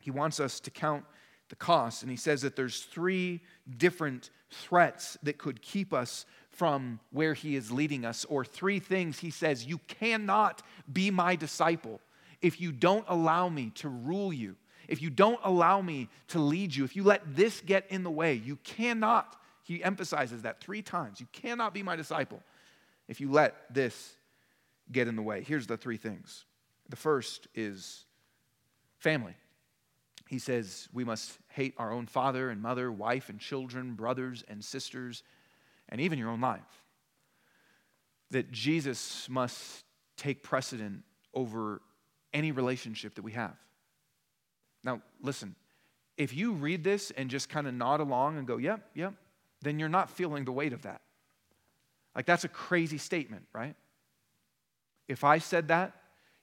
[0.00, 1.04] He wants us to count
[1.48, 3.40] the cost, and he says that there's three
[3.76, 9.18] different threats that could keep us from where he is leading us, or three things
[9.18, 10.62] he says you cannot
[10.92, 12.00] be my disciple
[12.42, 14.56] if you don't allow me to rule you,
[14.88, 18.10] if you don't allow me to lead you, if you let this get in the
[18.10, 19.36] way, you cannot.
[19.62, 21.20] He emphasizes that three times.
[21.20, 22.42] You cannot be my disciple
[23.08, 24.16] if you let this
[24.90, 25.42] get in the way.
[25.42, 26.44] Here's the three things.
[26.88, 28.04] The first is
[28.98, 29.34] family.
[30.28, 34.64] He says we must hate our own father and mother, wife and children, brothers and
[34.64, 35.22] sisters,
[35.92, 36.60] and even your own life.
[38.32, 39.84] That Jesus must
[40.16, 41.02] take precedent
[41.34, 41.82] over
[42.32, 43.54] any relationship that we have.
[44.82, 45.54] Now, listen,
[46.16, 49.14] if you read this and just kind of nod along and go, yep, yep,
[49.60, 51.02] then you're not feeling the weight of that.
[52.16, 53.76] Like, that's a crazy statement, right?
[55.08, 55.94] If I said that,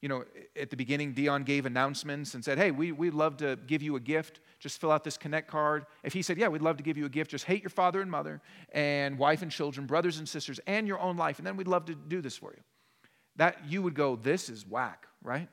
[0.02, 0.24] you know,
[0.60, 3.98] at the beginning, Dion gave announcements and said, hey, we, we'd love to give you
[3.98, 4.40] a gift.
[4.60, 5.86] Just fill out this Connect card.
[6.04, 8.02] If he said, yeah, we'd love to give you a gift, just hate your father
[8.02, 11.58] and mother and wife and children, brothers and sisters, and your own life, and then
[11.58, 12.64] we'd love to do this for you.
[13.36, 15.50] That you would go, this is whack, right?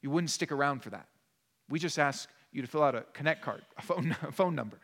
[0.00, 1.06] You wouldn't stick around for that.
[1.68, 4.78] We just ask you to fill out a Connect card, a phone, a phone number.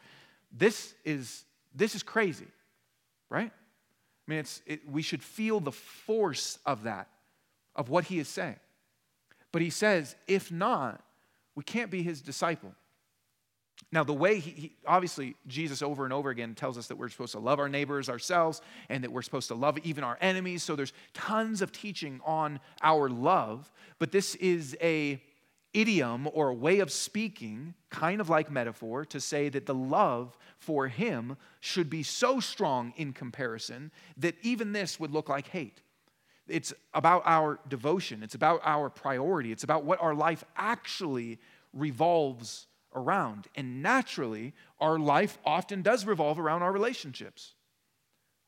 [0.53, 2.49] This is, this is crazy,
[3.31, 3.51] right?
[3.51, 7.09] I mean, it's, it, we should feel the force of that,
[7.75, 8.57] of what he is saying.
[9.57, 11.03] But he says, if not,
[11.55, 12.75] we can't be his disciple.
[13.91, 17.09] Now, the way he, he, obviously, Jesus over and over again tells us that we're
[17.09, 20.63] supposed to love our neighbors ourselves and that we're supposed to love even our enemies.
[20.63, 25.23] So there's tons of teaching on our love, but this is a
[25.73, 30.37] idiom or a way of speaking, kind of like metaphor, to say that the love
[30.59, 35.81] for him should be so strong in comparison that even this would look like hate.
[36.49, 41.39] It's about our devotion, it's about our priority, it's about what our life actually
[41.73, 43.47] revolves around.
[43.55, 47.55] And naturally, our life often does revolve around our relationships.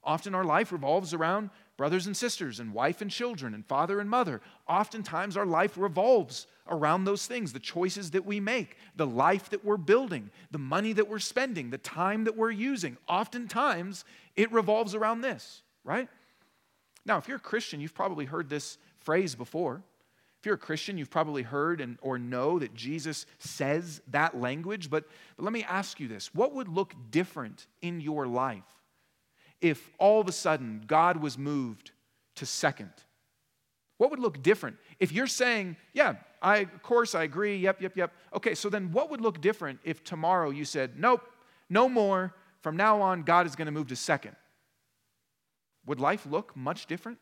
[0.04, 4.10] Often our life revolves around brothers and sisters, and wife and children, and father and
[4.10, 4.42] mother.
[4.68, 9.64] Oftentimes our life revolves around those things the choices that we make, the life that
[9.64, 12.96] we're building, the money that we're spending, the time that we're using.
[13.08, 16.08] Oftentimes it revolves around this, right?
[17.08, 19.82] Now, if you're a Christian, you've probably heard this phrase before.
[20.38, 24.90] If you're a Christian, you've probably heard and, or know that Jesus says that language.
[24.90, 28.62] But, but let me ask you this what would look different in your life
[29.60, 31.90] if all of a sudden God was moved
[32.36, 32.92] to second?
[33.96, 34.76] What would look different?
[35.00, 38.12] If you're saying, yeah, I, of course, I agree, yep, yep, yep.
[38.32, 41.22] Okay, so then what would look different if tomorrow you said, nope,
[41.68, 42.34] no more.
[42.60, 44.36] From now on, God is going to move to second?
[45.88, 47.18] Would life look much different?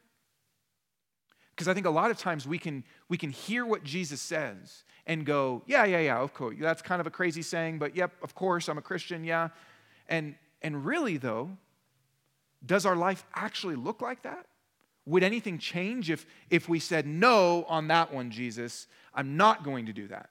[1.55, 4.85] Because I think a lot of times we can, we can hear what Jesus says
[5.07, 6.57] and go, yeah, yeah, yeah, of course.
[6.61, 9.48] That's kind of a crazy saying, but yep, of course, I'm a Christian, yeah.
[10.09, 11.57] And, and really, though,
[12.64, 14.46] does our life actually look like that?
[15.06, 19.87] Would anything change if, if we said, no, on that one, Jesus, I'm not going
[19.87, 20.31] to do that?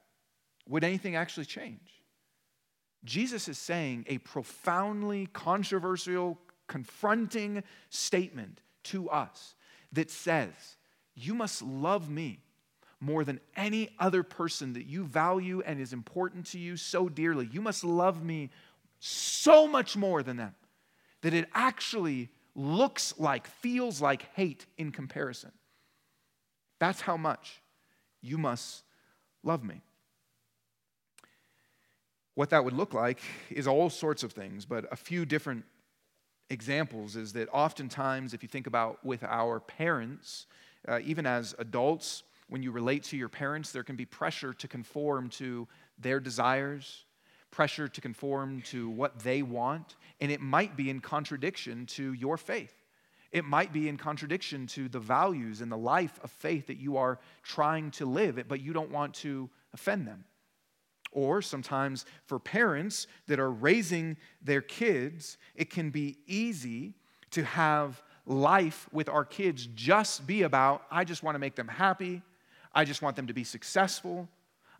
[0.67, 2.03] Would anything actually change?
[3.05, 6.37] Jesus is saying a profoundly controversial,
[6.67, 9.55] confronting statement to us
[9.91, 10.53] that says,
[11.15, 12.39] You must love me
[12.99, 17.47] more than any other person that you value and is important to you so dearly.
[17.51, 18.49] You must love me
[18.99, 20.55] so much more than them
[21.21, 25.51] that it actually looks like, feels like hate in comparison.
[26.79, 27.61] That's how much
[28.21, 28.83] you must
[29.43, 29.81] love me.
[32.33, 35.63] What that would look like is all sorts of things, but a few different
[36.49, 40.45] examples is that oftentimes, if you think about with our parents,
[40.87, 44.67] uh, even as adults, when you relate to your parents, there can be pressure to
[44.67, 45.67] conform to
[45.97, 47.05] their desires,
[47.51, 52.37] pressure to conform to what they want, and it might be in contradiction to your
[52.37, 52.73] faith.
[53.31, 56.97] It might be in contradiction to the values and the life of faith that you
[56.97, 60.25] are trying to live, but you don't want to offend them.
[61.15, 66.93] Or sometimes for parents that are raising their kids, it can be easy
[67.31, 71.69] to have life with our kids just be about, I just want to make them
[71.69, 72.21] happy.
[72.73, 74.27] I just want them to be successful.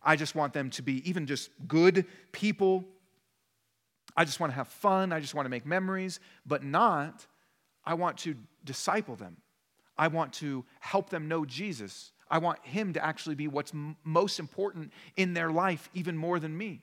[0.02, 2.84] I just want them to be even just good people.
[4.14, 5.12] I just want to have fun.
[5.12, 7.26] I just want to make memories, but not,
[7.84, 9.38] I want to disciple them.
[9.96, 12.12] I want to help them know Jesus.
[12.28, 16.38] I want Him to actually be what's m- most important in their life, even more
[16.38, 16.82] than me.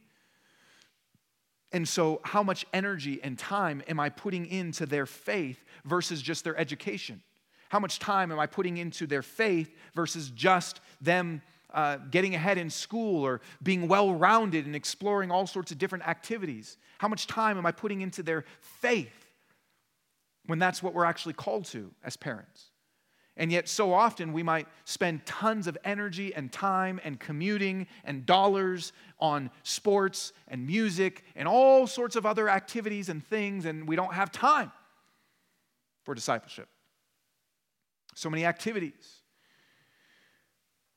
[1.72, 6.44] And so, how much energy and time am I putting into their faith versus just
[6.44, 7.22] their education?
[7.70, 11.42] How much time am I putting into their faith versus just them
[11.74, 16.08] uh, getting ahead in school or being well rounded and exploring all sorts of different
[16.08, 16.78] activities?
[17.00, 19.26] How much time am I putting into their faith
[20.46, 22.70] when that's what we're actually called to as parents?
[23.36, 28.26] And yet, so often, we might spend tons of energy and time and commuting and
[28.28, 33.96] dollars on sports and music and all sorts of other activities and things, and we
[33.96, 34.72] don't have time
[36.04, 36.68] for discipleship.
[38.14, 39.23] So many activities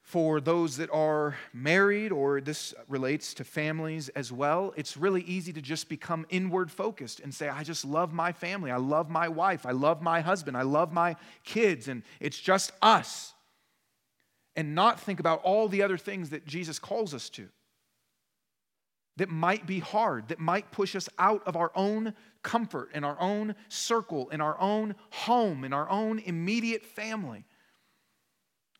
[0.06, 5.52] for those that are married, or this relates to families as well, it's really easy
[5.52, 8.70] to just become inward focused and say, I just love my family.
[8.70, 9.66] I love my wife.
[9.66, 10.56] I love my husband.
[10.56, 11.88] I love my kids.
[11.88, 13.34] And it's just us.
[14.54, 17.48] And not think about all the other things that Jesus calls us to
[19.16, 23.20] that might be hard, that might push us out of our own comfort, in our
[23.20, 27.44] own circle, in our own home, in our own immediate family.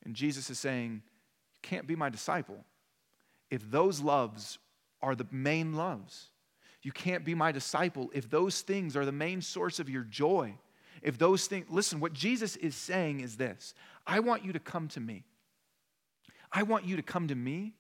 [0.05, 1.03] And Jesus is saying,
[1.67, 2.65] can't be my disciple
[3.51, 4.59] if those loves
[5.03, 6.31] are the main loves.
[6.83, 10.55] You can't be my disciple if those things are the main source of your joy.
[11.03, 13.75] If those things, listen, what Jesus is saying is this
[14.07, 15.25] I want you to come to me.
[16.53, 17.75] I want you to come to me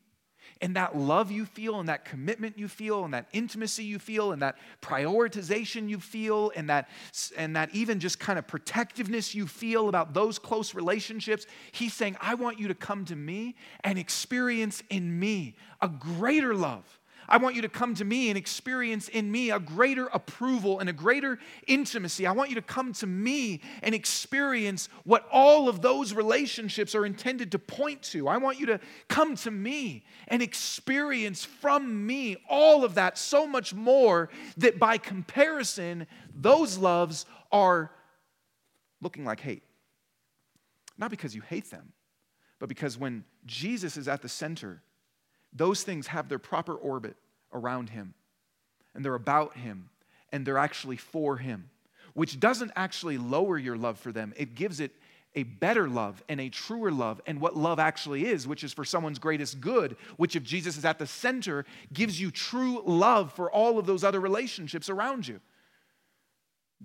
[0.60, 4.32] and that love you feel, and that commitment you feel, and that intimacy you feel,
[4.32, 6.88] and that prioritization you feel, and that,
[7.36, 12.16] and that even just kind of protectiveness you feel about those close relationships, he's saying,
[12.20, 17.38] I want you to come to me and experience in me a greater love I
[17.38, 20.92] want you to come to me and experience in me a greater approval and a
[20.92, 22.26] greater intimacy.
[22.26, 27.04] I want you to come to me and experience what all of those relationships are
[27.04, 28.28] intended to point to.
[28.28, 33.46] I want you to come to me and experience from me all of that so
[33.46, 37.90] much more that by comparison, those loves are
[39.00, 39.62] looking like hate.
[40.98, 41.92] Not because you hate them,
[42.58, 44.82] but because when Jesus is at the center,
[45.56, 47.16] those things have their proper orbit
[47.52, 48.14] around him,
[48.94, 49.90] and they're about him,
[50.32, 51.70] and they're actually for him,
[52.14, 54.34] which doesn't actually lower your love for them.
[54.36, 54.92] It gives it
[55.34, 58.84] a better love and a truer love, and what love actually is, which is for
[58.84, 63.50] someone's greatest good, which, if Jesus is at the center, gives you true love for
[63.50, 65.40] all of those other relationships around you.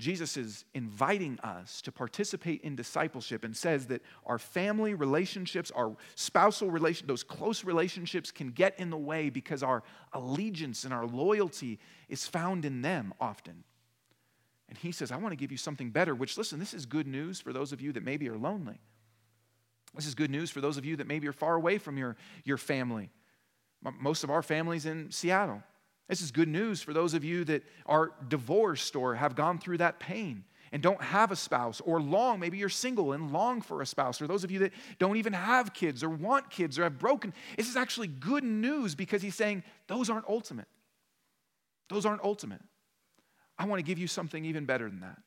[0.01, 5.95] Jesus is inviting us to participate in discipleship and says that our family relationships, our
[6.15, 9.83] spousal relation, those close relationships can get in the way because our
[10.13, 11.79] allegiance and our loyalty
[12.09, 13.63] is found in them often.
[14.67, 17.07] And he says, I want to give you something better, which, listen, this is good
[17.07, 18.79] news for those of you that maybe are lonely.
[19.95, 22.15] This is good news for those of you that maybe are far away from your,
[22.43, 23.09] your family.
[23.99, 25.61] Most of our families in Seattle.
[26.11, 29.77] This is good news for those of you that are divorced or have gone through
[29.77, 30.43] that pain
[30.73, 34.21] and don't have a spouse or long, maybe you're single and long for a spouse,
[34.21, 37.33] or those of you that don't even have kids or want kids or have broken.
[37.55, 40.67] This is actually good news because he's saying those aren't ultimate.
[41.87, 42.61] Those aren't ultimate.
[43.57, 45.17] I want to give you something even better than that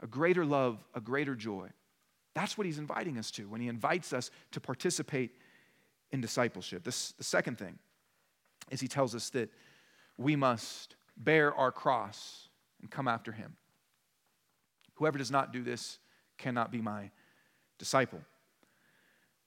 [0.00, 1.68] a greater love, a greater joy.
[2.32, 5.32] That's what he's inviting us to when he invites us to participate
[6.12, 6.84] in discipleship.
[6.84, 7.76] This, the second thing
[8.70, 9.50] is he tells us that
[10.18, 12.48] we must bear our cross
[12.80, 13.56] and come after him.
[14.94, 15.98] Whoever does not do this
[16.38, 17.10] cannot be my
[17.78, 18.20] disciple.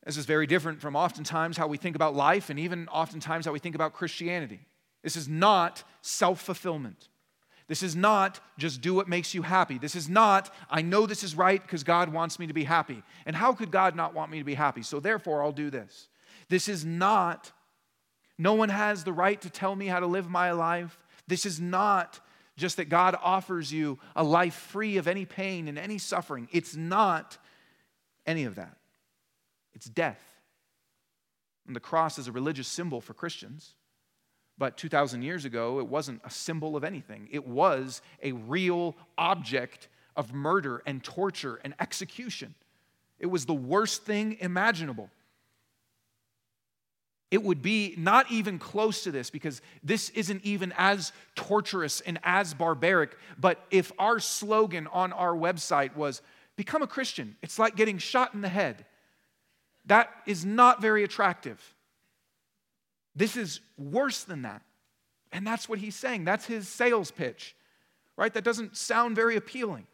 [0.06, 3.52] This is very different from oftentimes how we think about life and even oftentimes how
[3.52, 4.60] we think about Christianity.
[5.04, 7.10] This is not self fulfillment.
[7.68, 9.78] This is not just do what makes you happy.
[9.78, 13.04] This is not, I know this is right because God wants me to be happy.
[13.28, 14.82] And how could God not want me to be happy?
[14.82, 16.10] So therefore, I'll do this.
[16.50, 17.52] This is not
[18.40, 20.98] No one has the right to tell me how to live my life.
[21.28, 22.22] This is not
[22.56, 26.48] just that God offers you a life free of any pain and any suffering.
[26.52, 27.38] It's not
[28.26, 28.78] any of that,
[29.74, 30.22] it's death.
[31.68, 33.76] And the cross is a religious symbol for Christians.
[34.58, 37.30] But 2,000 years ago, it wasn't a symbol of anything.
[37.32, 42.56] It was a real object of murder and torture and execution.
[43.20, 45.10] It was the worst thing imaginable.
[47.32, 52.20] It would be not even close to this because this isn't even as torturous and
[52.24, 53.16] as barbaric.
[53.38, 56.22] But if our slogan on our website was,
[56.60, 58.84] Become a Christian, it's like getting shot in the head,
[59.86, 61.58] that is not very attractive.
[63.16, 64.62] This is worse than that.
[65.32, 66.26] And that's what he's saying.
[66.26, 67.56] That's his sales pitch,
[68.18, 68.34] right?
[68.34, 69.88] That doesn't sound very appealing.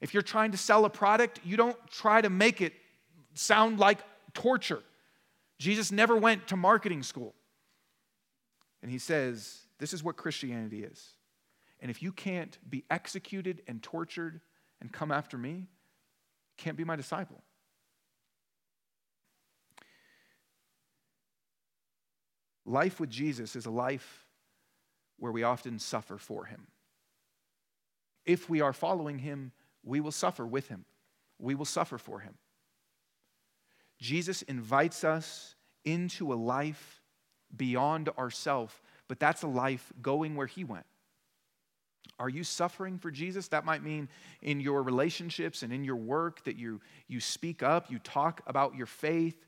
[0.00, 2.72] If you're trying to sell a product, you don't try to make it
[3.34, 3.98] sound like
[4.34, 4.84] torture.
[5.60, 7.34] Jesus never went to marketing school.
[8.82, 11.10] And he says, This is what Christianity is.
[11.80, 14.40] And if you can't be executed and tortured
[14.80, 17.42] and come after me, you can't be my disciple.
[22.64, 24.26] Life with Jesus is a life
[25.18, 26.68] where we often suffer for him.
[28.24, 29.52] If we are following him,
[29.82, 30.86] we will suffer with him.
[31.38, 32.34] We will suffer for him.
[34.00, 37.00] Jesus invites us into a life
[37.56, 40.86] beyond ourself, but that's a life going where he went.
[42.18, 43.48] Are you suffering for Jesus?
[43.48, 44.08] That might mean
[44.42, 48.74] in your relationships and in your work that you, you speak up, you talk about
[48.74, 49.46] your faith,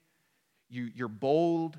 [0.70, 1.78] you, you're bold,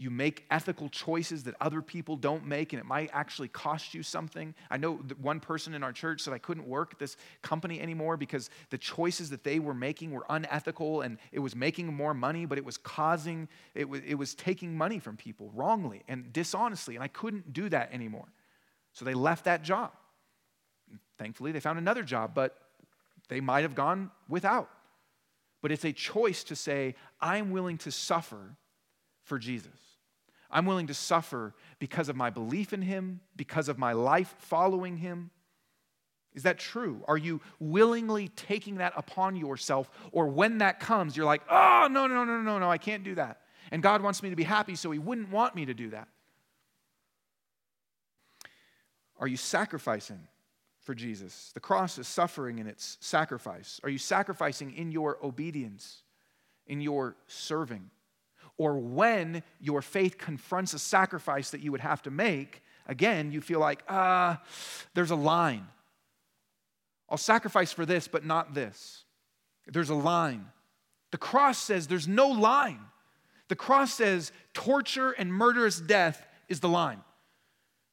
[0.00, 4.04] you make ethical choices that other people don't make, and it might actually cost you
[4.04, 4.54] something.
[4.70, 8.16] I know one person in our church said I couldn't work at this company anymore
[8.16, 12.46] because the choices that they were making were unethical and it was making more money,
[12.46, 16.94] but it was causing, it was, it was taking money from people wrongly and dishonestly,
[16.94, 18.28] and I couldn't do that anymore.
[18.92, 19.90] So they left that job.
[21.18, 22.56] Thankfully, they found another job, but
[23.28, 24.70] they might have gone without.
[25.60, 28.56] But it's a choice to say, I'm willing to suffer
[29.24, 29.87] for Jesus.
[30.50, 34.96] I'm willing to suffer because of my belief in Him, because of my life following
[34.96, 35.30] Him.
[36.34, 37.02] Is that true?
[37.08, 39.90] Are you willingly taking that upon yourself?
[40.12, 43.14] Or when that comes, you're like, oh, no, no, no, no, no, I can't do
[43.16, 43.40] that.
[43.70, 46.08] And God wants me to be happy, so He wouldn't want me to do that.
[49.18, 50.28] Are you sacrificing
[50.80, 51.50] for Jesus?
[51.54, 53.80] The cross is suffering and it's sacrifice.
[53.82, 56.02] Are you sacrificing in your obedience,
[56.66, 57.90] in your serving?
[58.58, 63.40] Or when your faith confronts a sacrifice that you would have to make, again, you
[63.40, 64.36] feel like, ah, uh,
[64.94, 65.66] there's a line.
[67.08, 69.04] I'll sacrifice for this, but not this.
[69.66, 70.46] There's a line.
[71.10, 72.80] The cross says there's no line.
[73.48, 77.00] The cross says torture and murderous death is the line.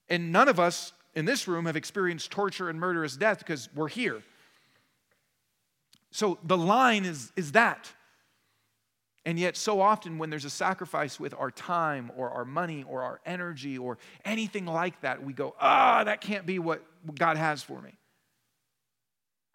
[0.09, 3.87] And none of us in this room have experienced torture and murderous death because we're
[3.87, 4.21] here.
[6.11, 7.91] So the line is, is that.
[9.25, 13.01] And yet, so often when there's a sacrifice with our time or our money or
[13.01, 16.83] our energy or anything like that, we go, ah, that can't be what
[17.15, 17.91] God has for me.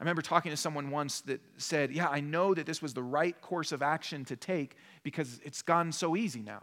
[0.01, 3.03] I remember talking to someone once that said, Yeah, I know that this was the
[3.03, 6.63] right course of action to take because it's gone so easy now.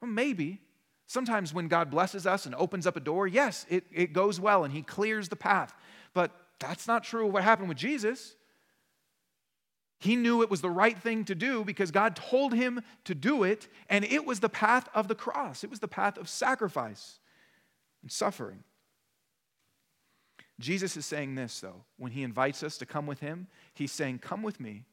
[0.00, 0.60] Well, maybe.
[1.06, 4.64] Sometimes when God blesses us and opens up a door, yes, it, it goes well
[4.64, 5.74] and He clears the path.
[6.14, 8.34] But that's not true of what happened with Jesus.
[9.98, 13.42] He knew it was the right thing to do because God told him to do
[13.42, 15.64] it, and it was the path of the cross.
[15.64, 17.18] It was the path of sacrifice
[18.02, 18.62] and suffering.
[20.60, 24.20] Jesus is saying this, though, when he invites us to come with him, he's saying,
[24.20, 24.84] Come with me.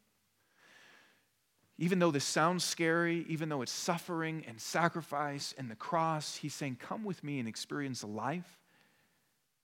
[1.77, 6.53] Even though this sounds scary, even though it's suffering and sacrifice and the cross, he's
[6.53, 8.59] saying, Come with me and experience a life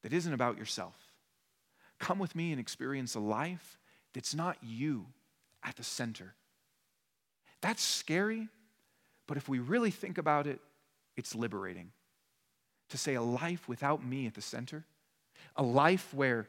[0.04, 0.96] that isn't about yourself.
[1.98, 3.80] Come with me and experience a life
[4.14, 5.06] that's not you
[5.64, 6.36] at the center.
[7.62, 8.47] That's scary,
[9.28, 10.59] but if we really think about it,
[11.16, 11.91] it's liberating.
[12.89, 14.86] To say a life without me at the center,
[15.55, 16.47] a life where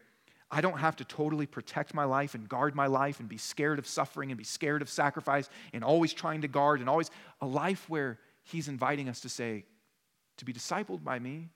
[0.50, 3.78] I don't have to totally protect my life and guard my life and be scared
[3.78, 7.10] of suffering and be scared of sacrifice and always trying to guard and always
[7.40, 9.64] a life where He's inviting us to say,
[10.38, 11.48] to be discipled by me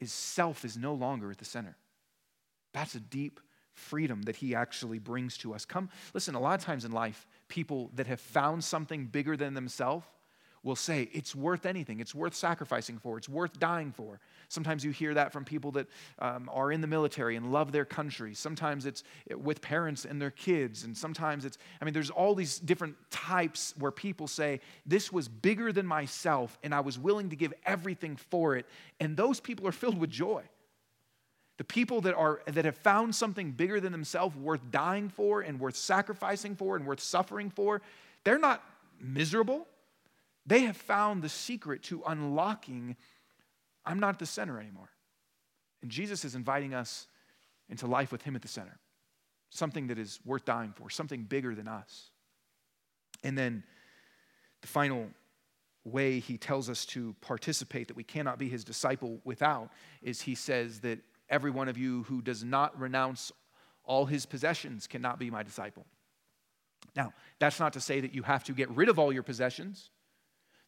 [0.00, 1.76] is self is no longer at the center.
[2.72, 3.40] That's a deep
[3.76, 5.64] freedom that he actually brings to us.
[5.64, 9.54] Come, listen, a lot of times in life, people that have found something bigger than
[9.54, 10.06] themselves
[10.66, 12.00] will say it's worth anything.
[12.00, 13.16] It's worth sacrificing for.
[13.16, 14.18] It's worth dying for.
[14.48, 15.86] Sometimes you hear that from people that
[16.18, 18.34] um, are in the military and love their country.
[18.34, 20.82] Sometimes it's with parents and their kids.
[20.82, 25.28] And sometimes it's, I mean, there's all these different types where people say, This was
[25.28, 28.66] bigger than myself, and I was willing to give everything for it.
[28.98, 30.42] And those people are filled with joy.
[31.58, 35.58] The people that, are, that have found something bigger than themselves worth dying for and
[35.58, 37.80] worth sacrificing for and worth suffering for,
[38.24, 38.62] they're not
[39.00, 39.66] miserable.
[40.44, 42.96] They have found the secret to unlocking
[43.86, 44.90] I'm not at the center anymore.
[45.80, 47.06] And Jesus is inviting us
[47.68, 48.78] into life with Him at the center,
[49.50, 52.10] something that is worth dying for, something bigger than us.
[53.22, 53.62] And then
[54.60, 55.06] the final
[55.84, 59.70] way He tells us to participate, that we cannot be His disciple without,
[60.02, 60.98] is He says that
[61.28, 63.32] every one of you who does not renounce
[63.84, 65.86] all his possessions cannot be my disciple.
[66.94, 69.90] Now, that's not to say that you have to get rid of all your possessions.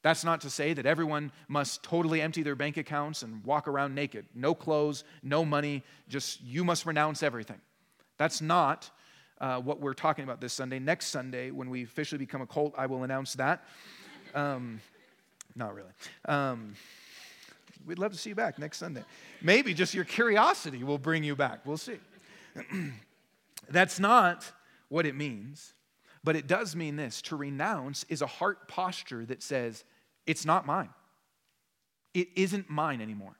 [0.02, 3.94] That's not to say that everyone must totally empty their bank accounts and walk around
[3.94, 4.26] naked.
[4.34, 7.60] No clothes, no money, just you must renounce everything.
[8.16, 8.90] That's not
[9.40, 10.78] uh, what we're talking about this Sunday.
[10.78, 13.64] Next Sunday, when we officially become a cult, I will announce that.
[14.34, 14.80] Um,
[15.56, 15.90] not really.
[16.26, 16.74] Um,
[17.86, 19.02] we'd love to see you back next Sunday.
[19.42, 21.64] Maybe just your curiosity will bring you back.
[21.64, 21.98] We'll see.
[23.70, 24.50] That's not
[24.88, 25.74] what it means.
[26.24, 29.84] But it does mean this to renounce is a heart posture that says,
[30.26, 30.90] it's not mine.
[32.12, 33.38] It isn't mine anymore.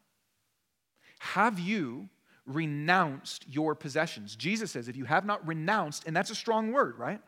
[1.19, 2.09] Have you
[2.47, 4.37] renounced your possessions?
[4.37, 7.21] Jesus says, if you have not renounced, and that's a strong word, right?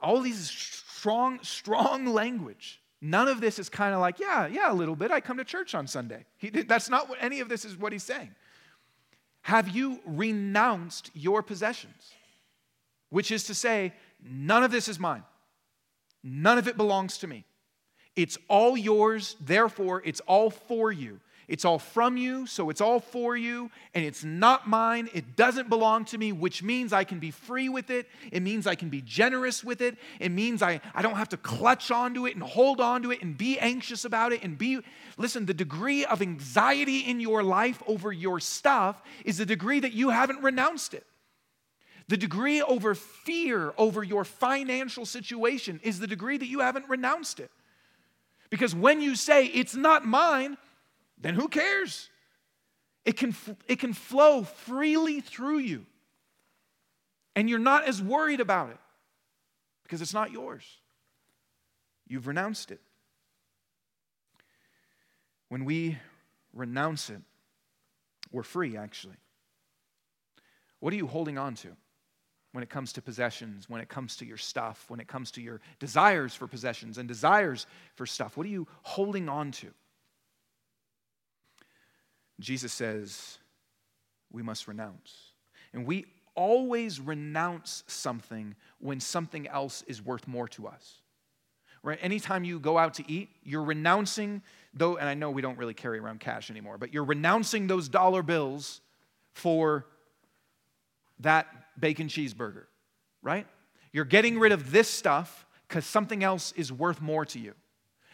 [0.00, 2.81] All these strong, strong language.
[3.04, 5.10] None of this is kind of like, yeah, yeah, a little bit.
[5.10, 6.24] I come to church on Sunday.
[6.38, 8.30] He, that's not what any of this is what he's saying.
[9.42, 12.12] Have you renounced your possessions?
[13.10, 13.92] Which is to say,
[14.24, 15.24] None of this is mine.
[16.22, 17.44] None of it belongs to me.
[18.14, 21.18] It's all yours, therefore, it's all for you.
[21.52, 25.10] It's all from you, so it's all for you, and it's not mine.
[25.12, 28.08] It doesn't belong to me, which means I can be free with it.
[28.30, 29.98] It means I can be generous with it.
[30.18, 33.36] It means I, I don't have to clutch onto it and hold onto it and
[33.36, 34.80] be anxious about it and be.
[35.18, 39.92] Listen, the degree of anxiety in your life over your stuff is the degree that
[39.92, 41.04] you haven't renounced it.
[42.08, 47.40] The degree over fear over your financial situation is the degree that you haven't renounced
[47.40, 47.50] it.
[48.48, 50.56] Because when you say, it's not mine,
[51.22, 52.10] then who cares?
[53.04, 53.34] It can,
[53.66, 55.86] it can flow freely through you.
[57.34, 58.78] And you're not as worried about it
[59.84, 60.64] because it's not yours.
[62.06, 62.80] You've renounced it.
[65.48, 65.98] When we
[66.52, 67.20] renounce it,
[68.30, 69.16] we're free, actually.
[70.80, 71.76] What are you holding on to?
[72.52, 75.40] when it comes to possessions, when it comes to your stuff, when it comes to
[75.40, 78.36] your desires for possessions and desires for stuff?
[78.36, 79.68] What are you holding on to?
[82.42, 83.38] Jesus says
[84.30, 85.32] we must renounce.
[85.72, 91.00] And we always renounce something when something else is worth more to us.
[91.82, 91.98] Right?
[92.00, 95.74] Anytime you go out to eat, you're renouncing though and I know we don't really
[95.74, 98.80] carry around cash anymore, but you're renouncing those dollar bills
[99.32, 99.86] for
[101.20, 101.46] that
[101.78, 102.64] bacon cheeseburger,
[103.22, 103.46] right?
[103.92, 107.54] You're getting rid of this stuff because something else is worth more to you.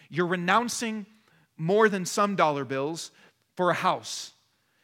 [0.09, 1.07] You're renouncing
[1.57, 3.11] more than some dollar bills
[3.59, 4.35] for a house.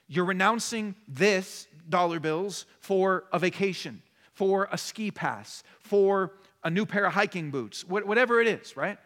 [0.08, 4.02] You're renouncing this dollar bills for a vacation,
[4.32, 6.32] for a ski pass, for
[6.64, 8.98] a new pair of hiking boots, whatever it is, right?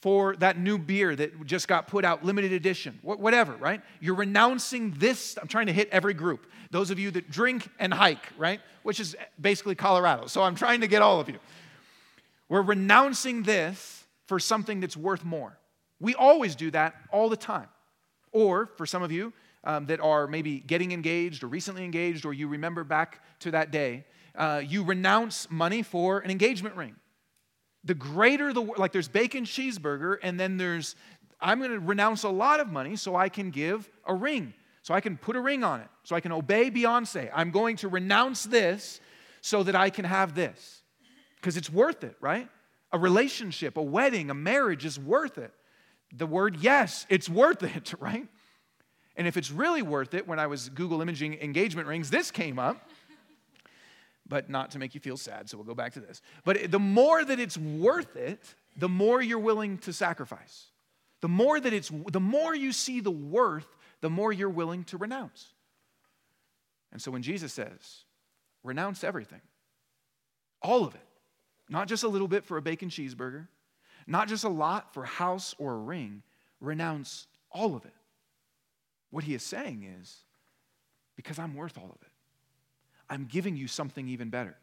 [0.00, 3.82] For that new beer that just got put out, limited edition, whatever, right?
[4.00, 5.36] You're renouncing this.
[5.38, 8.62] I'm trying to hit every group those of you that drink and hike, right?
[8.84, 10.28] Which is basically Colorado.
[10.28, 11.40] So I'm trying to get all of you.
[12.48, 15.58] We're renouncing this for something that's worth more.
[16.00, 17.68] We always do that all the time.
[18.32, 19.32] Or for some of you
[19.64, 23.70] um, that are maybe getting engaged or recently engaged, or you remember back to that
[23.70, 24.04] day,
[24.34, 26.96] uh, you renounce money for an engagement ring.
[27.84, 30.96] The greater the, like there's bacon cheeseburger, and then there's,
[31.40, 35.00] I'm to renounce a lot of money so I can give a ring so I
[35.00, 37.30] can put a ring on it, so I can obey Beyonce.
[37.32, 39.00] I'm going to renounce this
[39.40, 40.82] so that I can have this.
[41.36, 42.48] Because it's worth it, right?
[42.92, 45.52] A relationship, a wedding, a marriage is worth it.
[46.12, 48.28] The word yes, it's worth it, right?
[49.16, 52.58] And if it's really worth it, when I was Google imaging engagement rings, this came
[52.58, 52.88] up.
[54.26, 56.22] But not to make you feel sad, so we'll go back to this.
[56.44, 60.66] But the more that it's worth it, the more you're willing to sacrifice.
[61.20, 63.66] The more that it's the more you see the worth
[64.02, 65.54] the more you're willing to renounce.
[66.92, 68.04] And so when Jesus says,
[68.62, 69.40] renounce everything,
[70.60, 71.06] all of it,
[71.70, 73.46] not just a little bit for a bacon cheeseburger,
[74.06, 76.22] Not just a lot for house or a ring,
[76.60, 77.94] renounce all of it.
[79.10, 80.16] What he is saying is,
[81.16, 82.08] because I'm worth all of it,
[83.10, 84.56] I'm giving you something even better.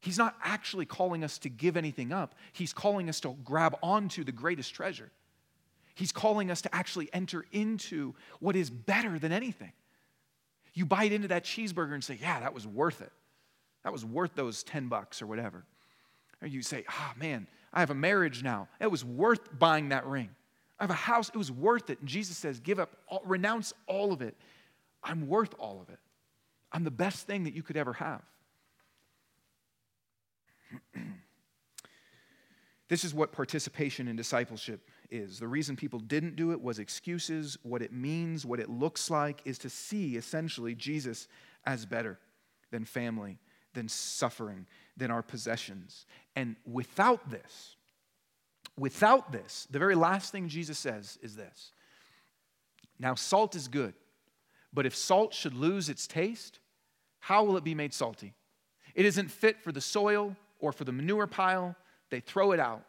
[0.00, 4.24] He's not actually calling us to give anything up, he's calling us to grab onto
[4.24, 5.10] the greatest treasure.
[5.94, 9.72] He's calling us to actually enter into what is better than anything.
[10.72, 13.12] You bite into that cheeseburger and say, Yeah, that was worth it.
[13.84, 15.64] That was worth those 10 bucks or whatever.
[16.42, 18.68] Or you say, Ah, oh, man, I have a marriage now.
[18.80, 20.30] It was worth buying that ring.
[20.78, 21.28] I have a house.
[21.28, 21.98] It was worth it.
[22.00, 24.36] And Jesus says, Give up, all, renounce all of it.
[25.02, 25.98] I'm worth all of it.
[26.72, 28.22] I'm the best thing that you could ever have.
[32.88, 35.38] this is what participation in discipleship is.
[35.38, 37.58] The reason people didn't do it was excuses.
[37.62, 41.28] What it means, what it looks like, is to see essentially Jesus
[41.66, 42.18] as better
[42.70, 43.38] than family,
[43.72, 44.66] than suffering,
[44.96, 46.06] than our possessions.
[46.36, 47.76] And without this,
[48.78, 51.72] without this, the very last thing Jesus says is this
[52.98, 53.94] Now, salt is good,
[54.72, 56.58] but if salt should lose its taste,
[57.20, 58.34] how will it be made salty?
[58.94, 61.74] It isn't fit for the soil or for the manure pile.
[62.10, 62.84] They throw it out.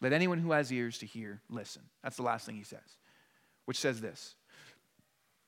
[0.00, 1.82] Let anyone who has ears to hear listen.
[2.02, 2.96] That's the last thing he says,
[3.64, 4.36] which says this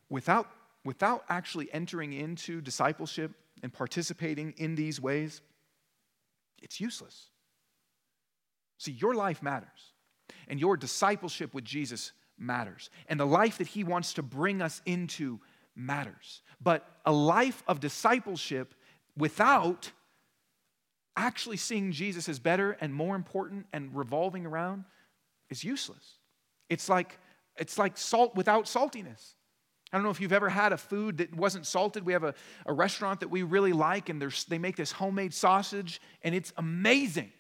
[0.09, 0.49] without,
[0.85, 3.33] without actually entering into discipleship
[3.63, 5.41] and participating in these ways,
[6.61, 7.29] it's useless.
[8.79, 9.93] See, your life matters,
[10.49, 14.81] and your discipleship with Jesus matters, and the life that he wants to bring us
[14.87, 15.41] into
[15.77, 16.43] matters.
[16.61, 18.75] But a life of discipleship
[19.17, 19.91] without
[21.17, 24.85] actually seeing Jesus as better and more important and revolving around
[25.51, 26.17] is useless.
[26.69, 27.19] It's like,
[27.57, 29.35] it's like salt without saltiness.
[29.93, 32.05] I don't know if you've ever had a food that wasn't salted.
[32.05, 32.34] We have a,
[32.66, 37.32] a restaurant that we really like, and they make this homemade sausage, and it's amazing.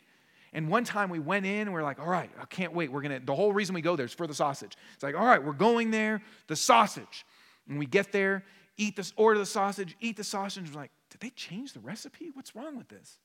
[0.52, 2.90] And one time we went in and we are like, all right, I can't wait.
[2.90, 4.76] We're gonna, the whole reason we go there is for the sausage.
[4.94, 7.24] It's like, all right, we're going there, the sausage.
[7.68, 8.44] And we get there,
[8.76, 10.68] eat this, order the sausage, eat the sausage.
[10.74, 12.30] We're like, did they change the recipe?
[12.34, 13.18] What's wrong with this?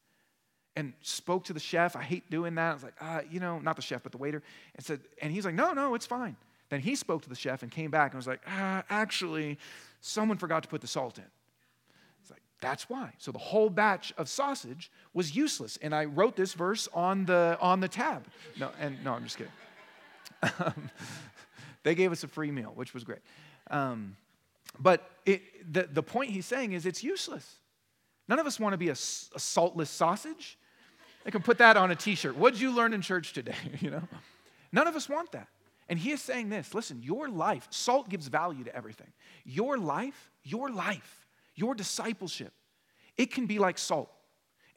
[0.75, 1.95] and spoke to the chef.
[1.95, 2.71] I hate doing that.
[2.71, 4.43] I was like, uh, you know, not the chef, but the waiter,
[4.75, 6.35] and said, and he's like, no, no, it's fine.
[6.69, 9.57] Then he spoke to the chef and came back and was like, ah, actually,
[10.01, 11.25] someone forgot to put the salt in.
[12.21, 13.13] It's like, that's why.
[13.17, 15.77] So the whole batch of sausage was useless.
[15.81, 18.25] And I wrote this verse on the on the tab.
[18.59, 19.53] No, and no, I'm just kidding.
[20.59, 20.89] Um,
[21.83, 23.19] they gave us a free meal, which was great.
[23.69, 24.17] Um,
[24.79, 25.41] but it,
[25.71, 27.55] the, the point he's saying is it's useless.
[28.27, 30.57] None of us want to be a, a saltless sausage.
[31.23, 32.35] They can put that on a t-shirt.
[32.35, 33.55] What did you learn in church today?
[33.79, 34.03] you know?
[34.71, 35.47] None of us want that.
[35.87, 39.11] And he is saying this, listen, your life, salt gives value to everything.
[39.43, 42.53] Your life, your life, your discipleship,
[43.17, 44.09] it can be like salt.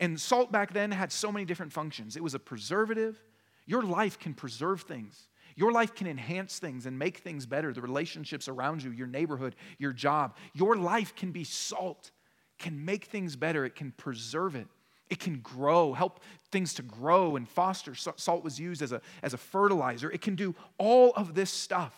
[0.01, 2.17] And salt back then had so many different functions.
[2.17, 3.21] It was a preservative.
[3.67, 5.29] Your life can preserve things.
[5.57, 9.57] Your life can enhance things and make things better, the relationships around you, your neighborhood,
[9.79, 10.37] your job.
[10.53, 12.13] Your life can be salt,
[12.59, 14.69] can make things better, it can preserve it.
[15.11, 17.95] It can grow, help things to grow and foster.
[17.95, 20.11] Salt was used as a, as a fertilizer.
[20.11, 21.95] It can do all of this stuff.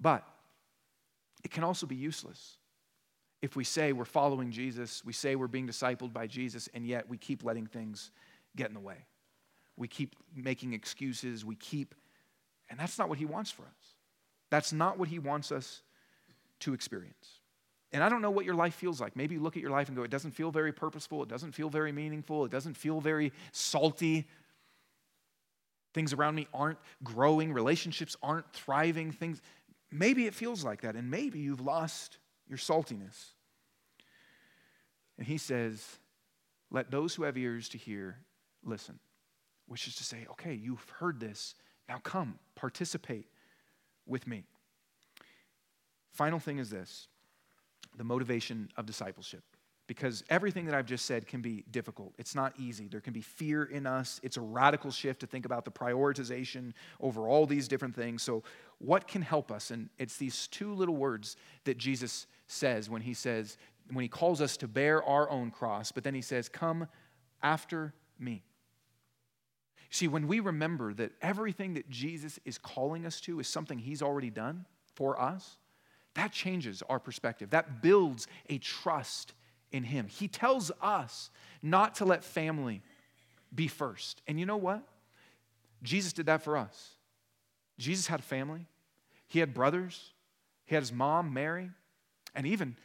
[0.00, 0.26] But
[1.44, 2.56] it can also be useless.
[3.42, 7.08] If we say we're following Jesus, we say we're being discipled by Jesus, and yet
[7.08, 8.10] we keep letting things
[8.56, 9.06] get in the way.
[9.76, 11.44] We keep making excuses.
[11.44, 11.94] We keep,
[12.70, 13.94] and that's not what He wants for us.
[14.50, 15.82] That's not what He wants us
[16.60, 17.35] to experience.
[17.96, 19.16] And I don't know what your life feels like.
[19.16, 21.22] Maybe you look at your life and go, it doesn't feel very purposeful.
[21.22, 22.44] It doesn't feel very meaningful.
[22.44, 24.26] It doesn't feel very salty.
[25.94, 27.54] Things around me aren't growing.
[27.54, 29.12] Relationships aren't thriving.
[29.12, 29.40] Things,
[29.90, 30.94] maybe it feels like that.
[30.94, 33.30] And maybe you've lost your saltiness.
[35.16, 35.82] And he says,
[36.70, 38.18] let those who have ears to hear
[38.62, 38.98] listen,
[39.68, 41.54] which is to say, okay, you've heard this.
[41.88, 43.26] Now come, participate
[44.06, 44.44] with me.
[46.12, 47.08] Final thing is this
[47.96, 49.42] the motivation of discipleship.
[49.86, 52.12] Because everything that I've just said can be difficult.
[52.18, 52.88] It's not easy.
[52.88, 54.20] There can be fear in us.
[54.24, 58.22] It's a radical shift to think about the prioritization over all these different things.
[58.22, 58.42] So,
[58.78, 59.70] what can help us?
[59.70, 63.58] And it's these two little words that Jesus says when he says,
[63.92, 66.88] when he calls us to bear our own cross, but then he says, Come
[67.42, 68.42] after me.
[69.90, 74.02] See, when we remember that everything that Jesus is calling us to is something he's
[74.02, 75.58] already done for us,
[76.16, 77.50] that changes our perspective.
[77.50, 79.32] That builds a trust
[79.72, 80.08] in Him.
[80.08, 81.30] He tells us
[81.62, 82.82] not to let family
[83.54, 84.22] be first.
[84.26, 84.82] And you know what?
[85.82, 86.90] Jesus did that for us.
[87.78, 88.66] Jesus had a family,
[89.28, 90.12] He had brothers,
[90.64, 91.70] He had His mom, Mary,
[92.34, 92.76] and even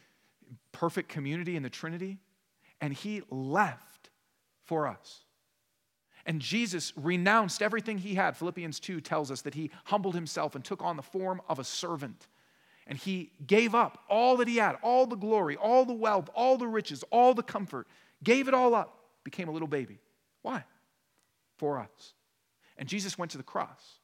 [0.70, 2.18] perfect community in the Trinity.
[2.80, 4.10] And He left
[4.64, 5.24] for us.
[6.24, 8.36] And Jesus renounced everything he had.
[8.36, 11.64] Philippians 2 tells us that he humbled himself and took on the form of a
[11.64, 12.28] servant.
[12.86, 16.58] And he gave up all that he had, all the glory, all the wealth, all
[16.58, 17.86] the riches, all the comfort,
[18.24, 19.98] gave it all up, became a little baby.
[20.42, 20.64] Why?
[21.58, 22.14] For us.
[22.76, 23.98] And Jesus went to the cross,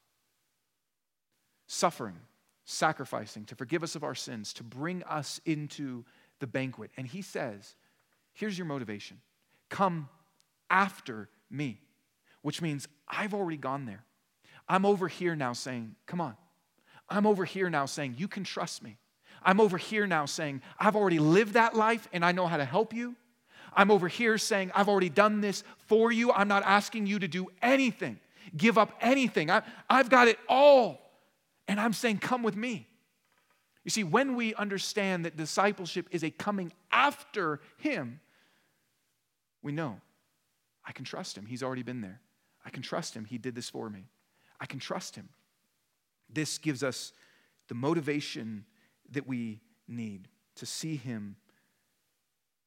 [1.67, 2.15] suffering,
[2.63, 6.05] sacrificing to forgive us of our sins, to bring us into
[6.39, 6.91] the banquet.
[6.95, 7.75] And he says,
[8.33, 9.17] Here's your motivation
[9.69, 10.07] come
[10.69, 11.81] after me,
[12.41, 14.05] which means I've already gone there.
[14.67, 16.37] I'm over here now saying, Come on.
[17.09, 18.97] I'm over here now saying, You can trust me.
[19.43, 22.65] I'm over here now saying, I've already lived that life and I know how to
[22.65, 23.15] help you.
[23.73, 26.31] I'm over here saying, I've already done this for you.
[26.31, 28.19] I'm not asking you to do anything,
[28.55, 29.49] give up anything.
[29.49, 30.99] I, have got it all.
[31.67, 32.87] And I'm saying, Come with me.
[33.83, 38.19] You see, when we understand that discipleship is a coming after Him,
[39.61, 39.99] we know
[40.85, 41.45] I can trust Him.
[41.45, 42.19] He's already been there.
[42.65, 43.25] I can trust Him.
[43.25, 44.05] He did this for me.
[44.59, 45.29] I can trust Him.
[46.31, 47.13] This gives us
[47.67, 48.65] the motivation
[49.11, 51.35] that we need to see Him,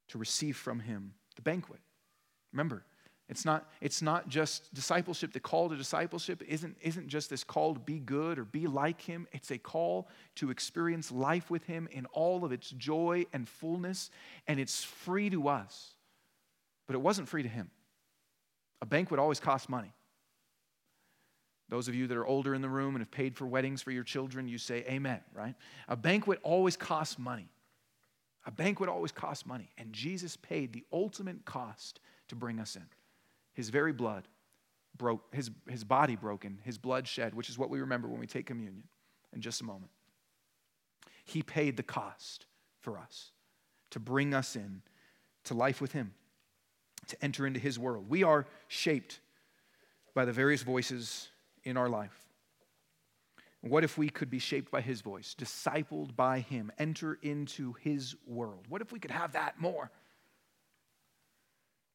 [0.09, 1.81] to receive from Him the banquet.
[2.53, 2.85] Remember,
[3.29, 5.33] it's not, it's not just discipleship.
[5.33, 9.01] The call to discipleship isn't, isn't just this call to be good or be like
[9.01, 9.27] Him.
[9.33, 14.11] It's a call to experience life with Him in all of its joy and fullness,
[14.47, 15.95] and it's free to us.
[16.87, 17.71] But it wasn't free to Him.
[18.83, 19.95] A banquet always costs money.
[21.73, 23.93] Those of you that are older in the room and have paid for weddings for
[23.93, 25.55] your children, you say amen, right?
[25.89, 27.49] A banquet always costs money.
[28.45, 29.71] A banquet always costs money.
[29.79, 31.99] And Jesus paid the ultimate cost
[32.29, 32.85] to bring us in.
[33.55, 34.29] His very blood
[34.99, 38.27] broke, his, his body broken, his blood shed, which is what we remember when we
[38.27, 38.85] take communion
[39.33, 39.93] in just a moment.
[41.25, 42.45] He paid the cost
[42.81, 43.31] for us
[43.93, 44.83] to bring us in
[45.45, 46.13] to life with Him,
[47.07, 48.11] to enter into His world.
[48.11, 49.21] We are shaped
[50.15, 51.31] by the various voices
[51.65, 52.19] in our life?
[53.61, 58.17] What if we could be shaped by His voice, discipled by Him, enter into His
[58.27, 58.67] world?
[58.69, 59.91] What if we could have that more?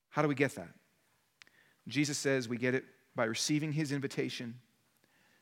[0.10, 0.70] How do we get that?
[1.88, 4.60] Jesus says we get it by receiving His invitation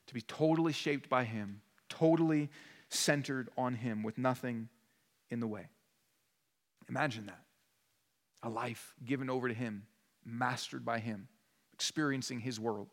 [0.07, 2.49] to be totally shaped by Him, totally
[2.89, 4.69] centered on Him with nothing
[5.29, 5.67] in the way.
[6.89, 7.41] Imagine that.
[8.43, 9.85] A life given over to Him,
[10.23, 11.27] mastered by Him,
[11.73, 12.89] experiencing His world.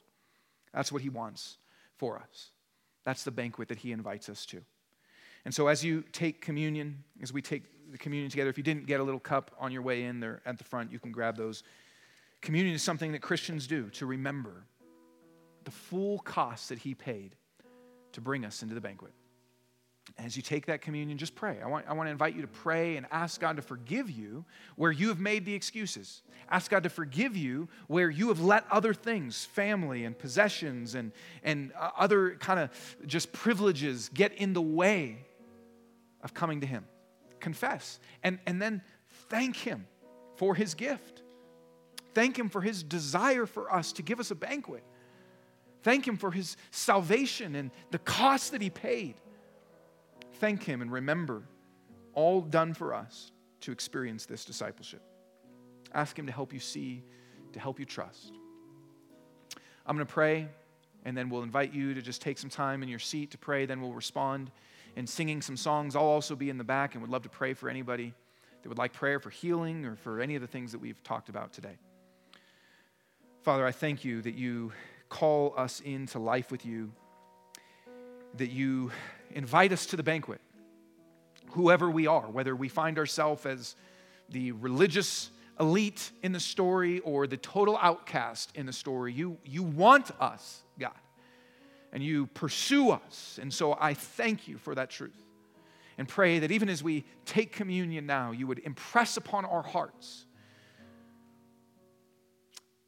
[0.73, 1.59] That's what he wants
[1.97, 2.51] for us.
[3.05, 4.63] That's the banquet that he invites us to.
[5.45, 8.87] And so, as you take communion, as we take the communion together, if you didn't
[8.87, 11.37] get a little cup on your way in there at the front, you can grab
[11.37, 11.63] those.
[12.41, 14.65] Communion is something that Christians do to remember
[15.65, 17.37] the full cost that he paid
[18.13, 19.13] to bring us into the banquet.
[20.19, 21.59] As you take that communion, just pray.
[21.63, 24.45] I want, I want to invite you to pray and ask God to forgive you
[24.77, 26.23] where you have made the excuses.
[26.51, 31.13] Ask God to forgive you where you have let other things, family and possessions and,
[31.43, 32.71] and uh, other kind of
[33.07, 35.25] just privileges, get in the way
[36.21, 36.85] of coming to Him.
[37.41, 37.99] Confess.
[38.23, 38.83] And, and then
[39.31, 39.87] thank Him
[40.37, 41.23] for His gift.
[42.13, 44.83] Thank Him for His desire for us to give us a banquet.
[45.83, 49.15] Thank Him for His salvation and the cost that He paid
[50.43, 51.45] thank Him and remember
[52.15, 53.31] all done for us
[53.61, 55.01] to experience this discipleship.
[55.95, 57.05] Ask Him to help you see,
[57.53, 58.33] to help you trust.
[59.87, 60.49] I'm going to pray,
[61.05, 63.67] and then we'll invite you to just take some time in your seat to pray.
[63.67, 64.51] Then we'll respond
[64.97, 65.95] in singing some songs.
[65.95, 68.13] I'll also be in the back and would love to pray for anybody
[68.63, 71.29] that would like prayer for healing or for any of the things that we've talked
[71.29, 71.77] about today.
[73.43, 74.73] Father, I thank you that you
[75.09, 76.91] call us into life with you,
[78.37, 78.91] that you
[79.35, 80.41] invite us to the banquet,
[81.51, 83.77] whoever we are, whether we find ourselves as
[84.29, 85.31] the religious
[85.61, 89.13] elite in the story or the total outcast in the story.
[89.13, 90.93] You, you want us, God,
[91.93, 93.39] and you pursue us.
[93.41, 95.23] And so I thank you for that truth
[95.99, 100.27] and pray that even as we take communion now, you would impress upon our hearts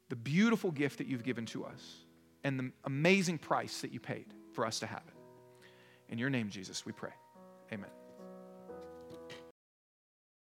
[0.09, 1.97] the beautiful gift that you've given to us
[2.43, 5.14] and the amazing price that you paid for us to have it.
[6.09, 7.13] In your name, Jesus, we pray.
[7.73, 7.89] Amen.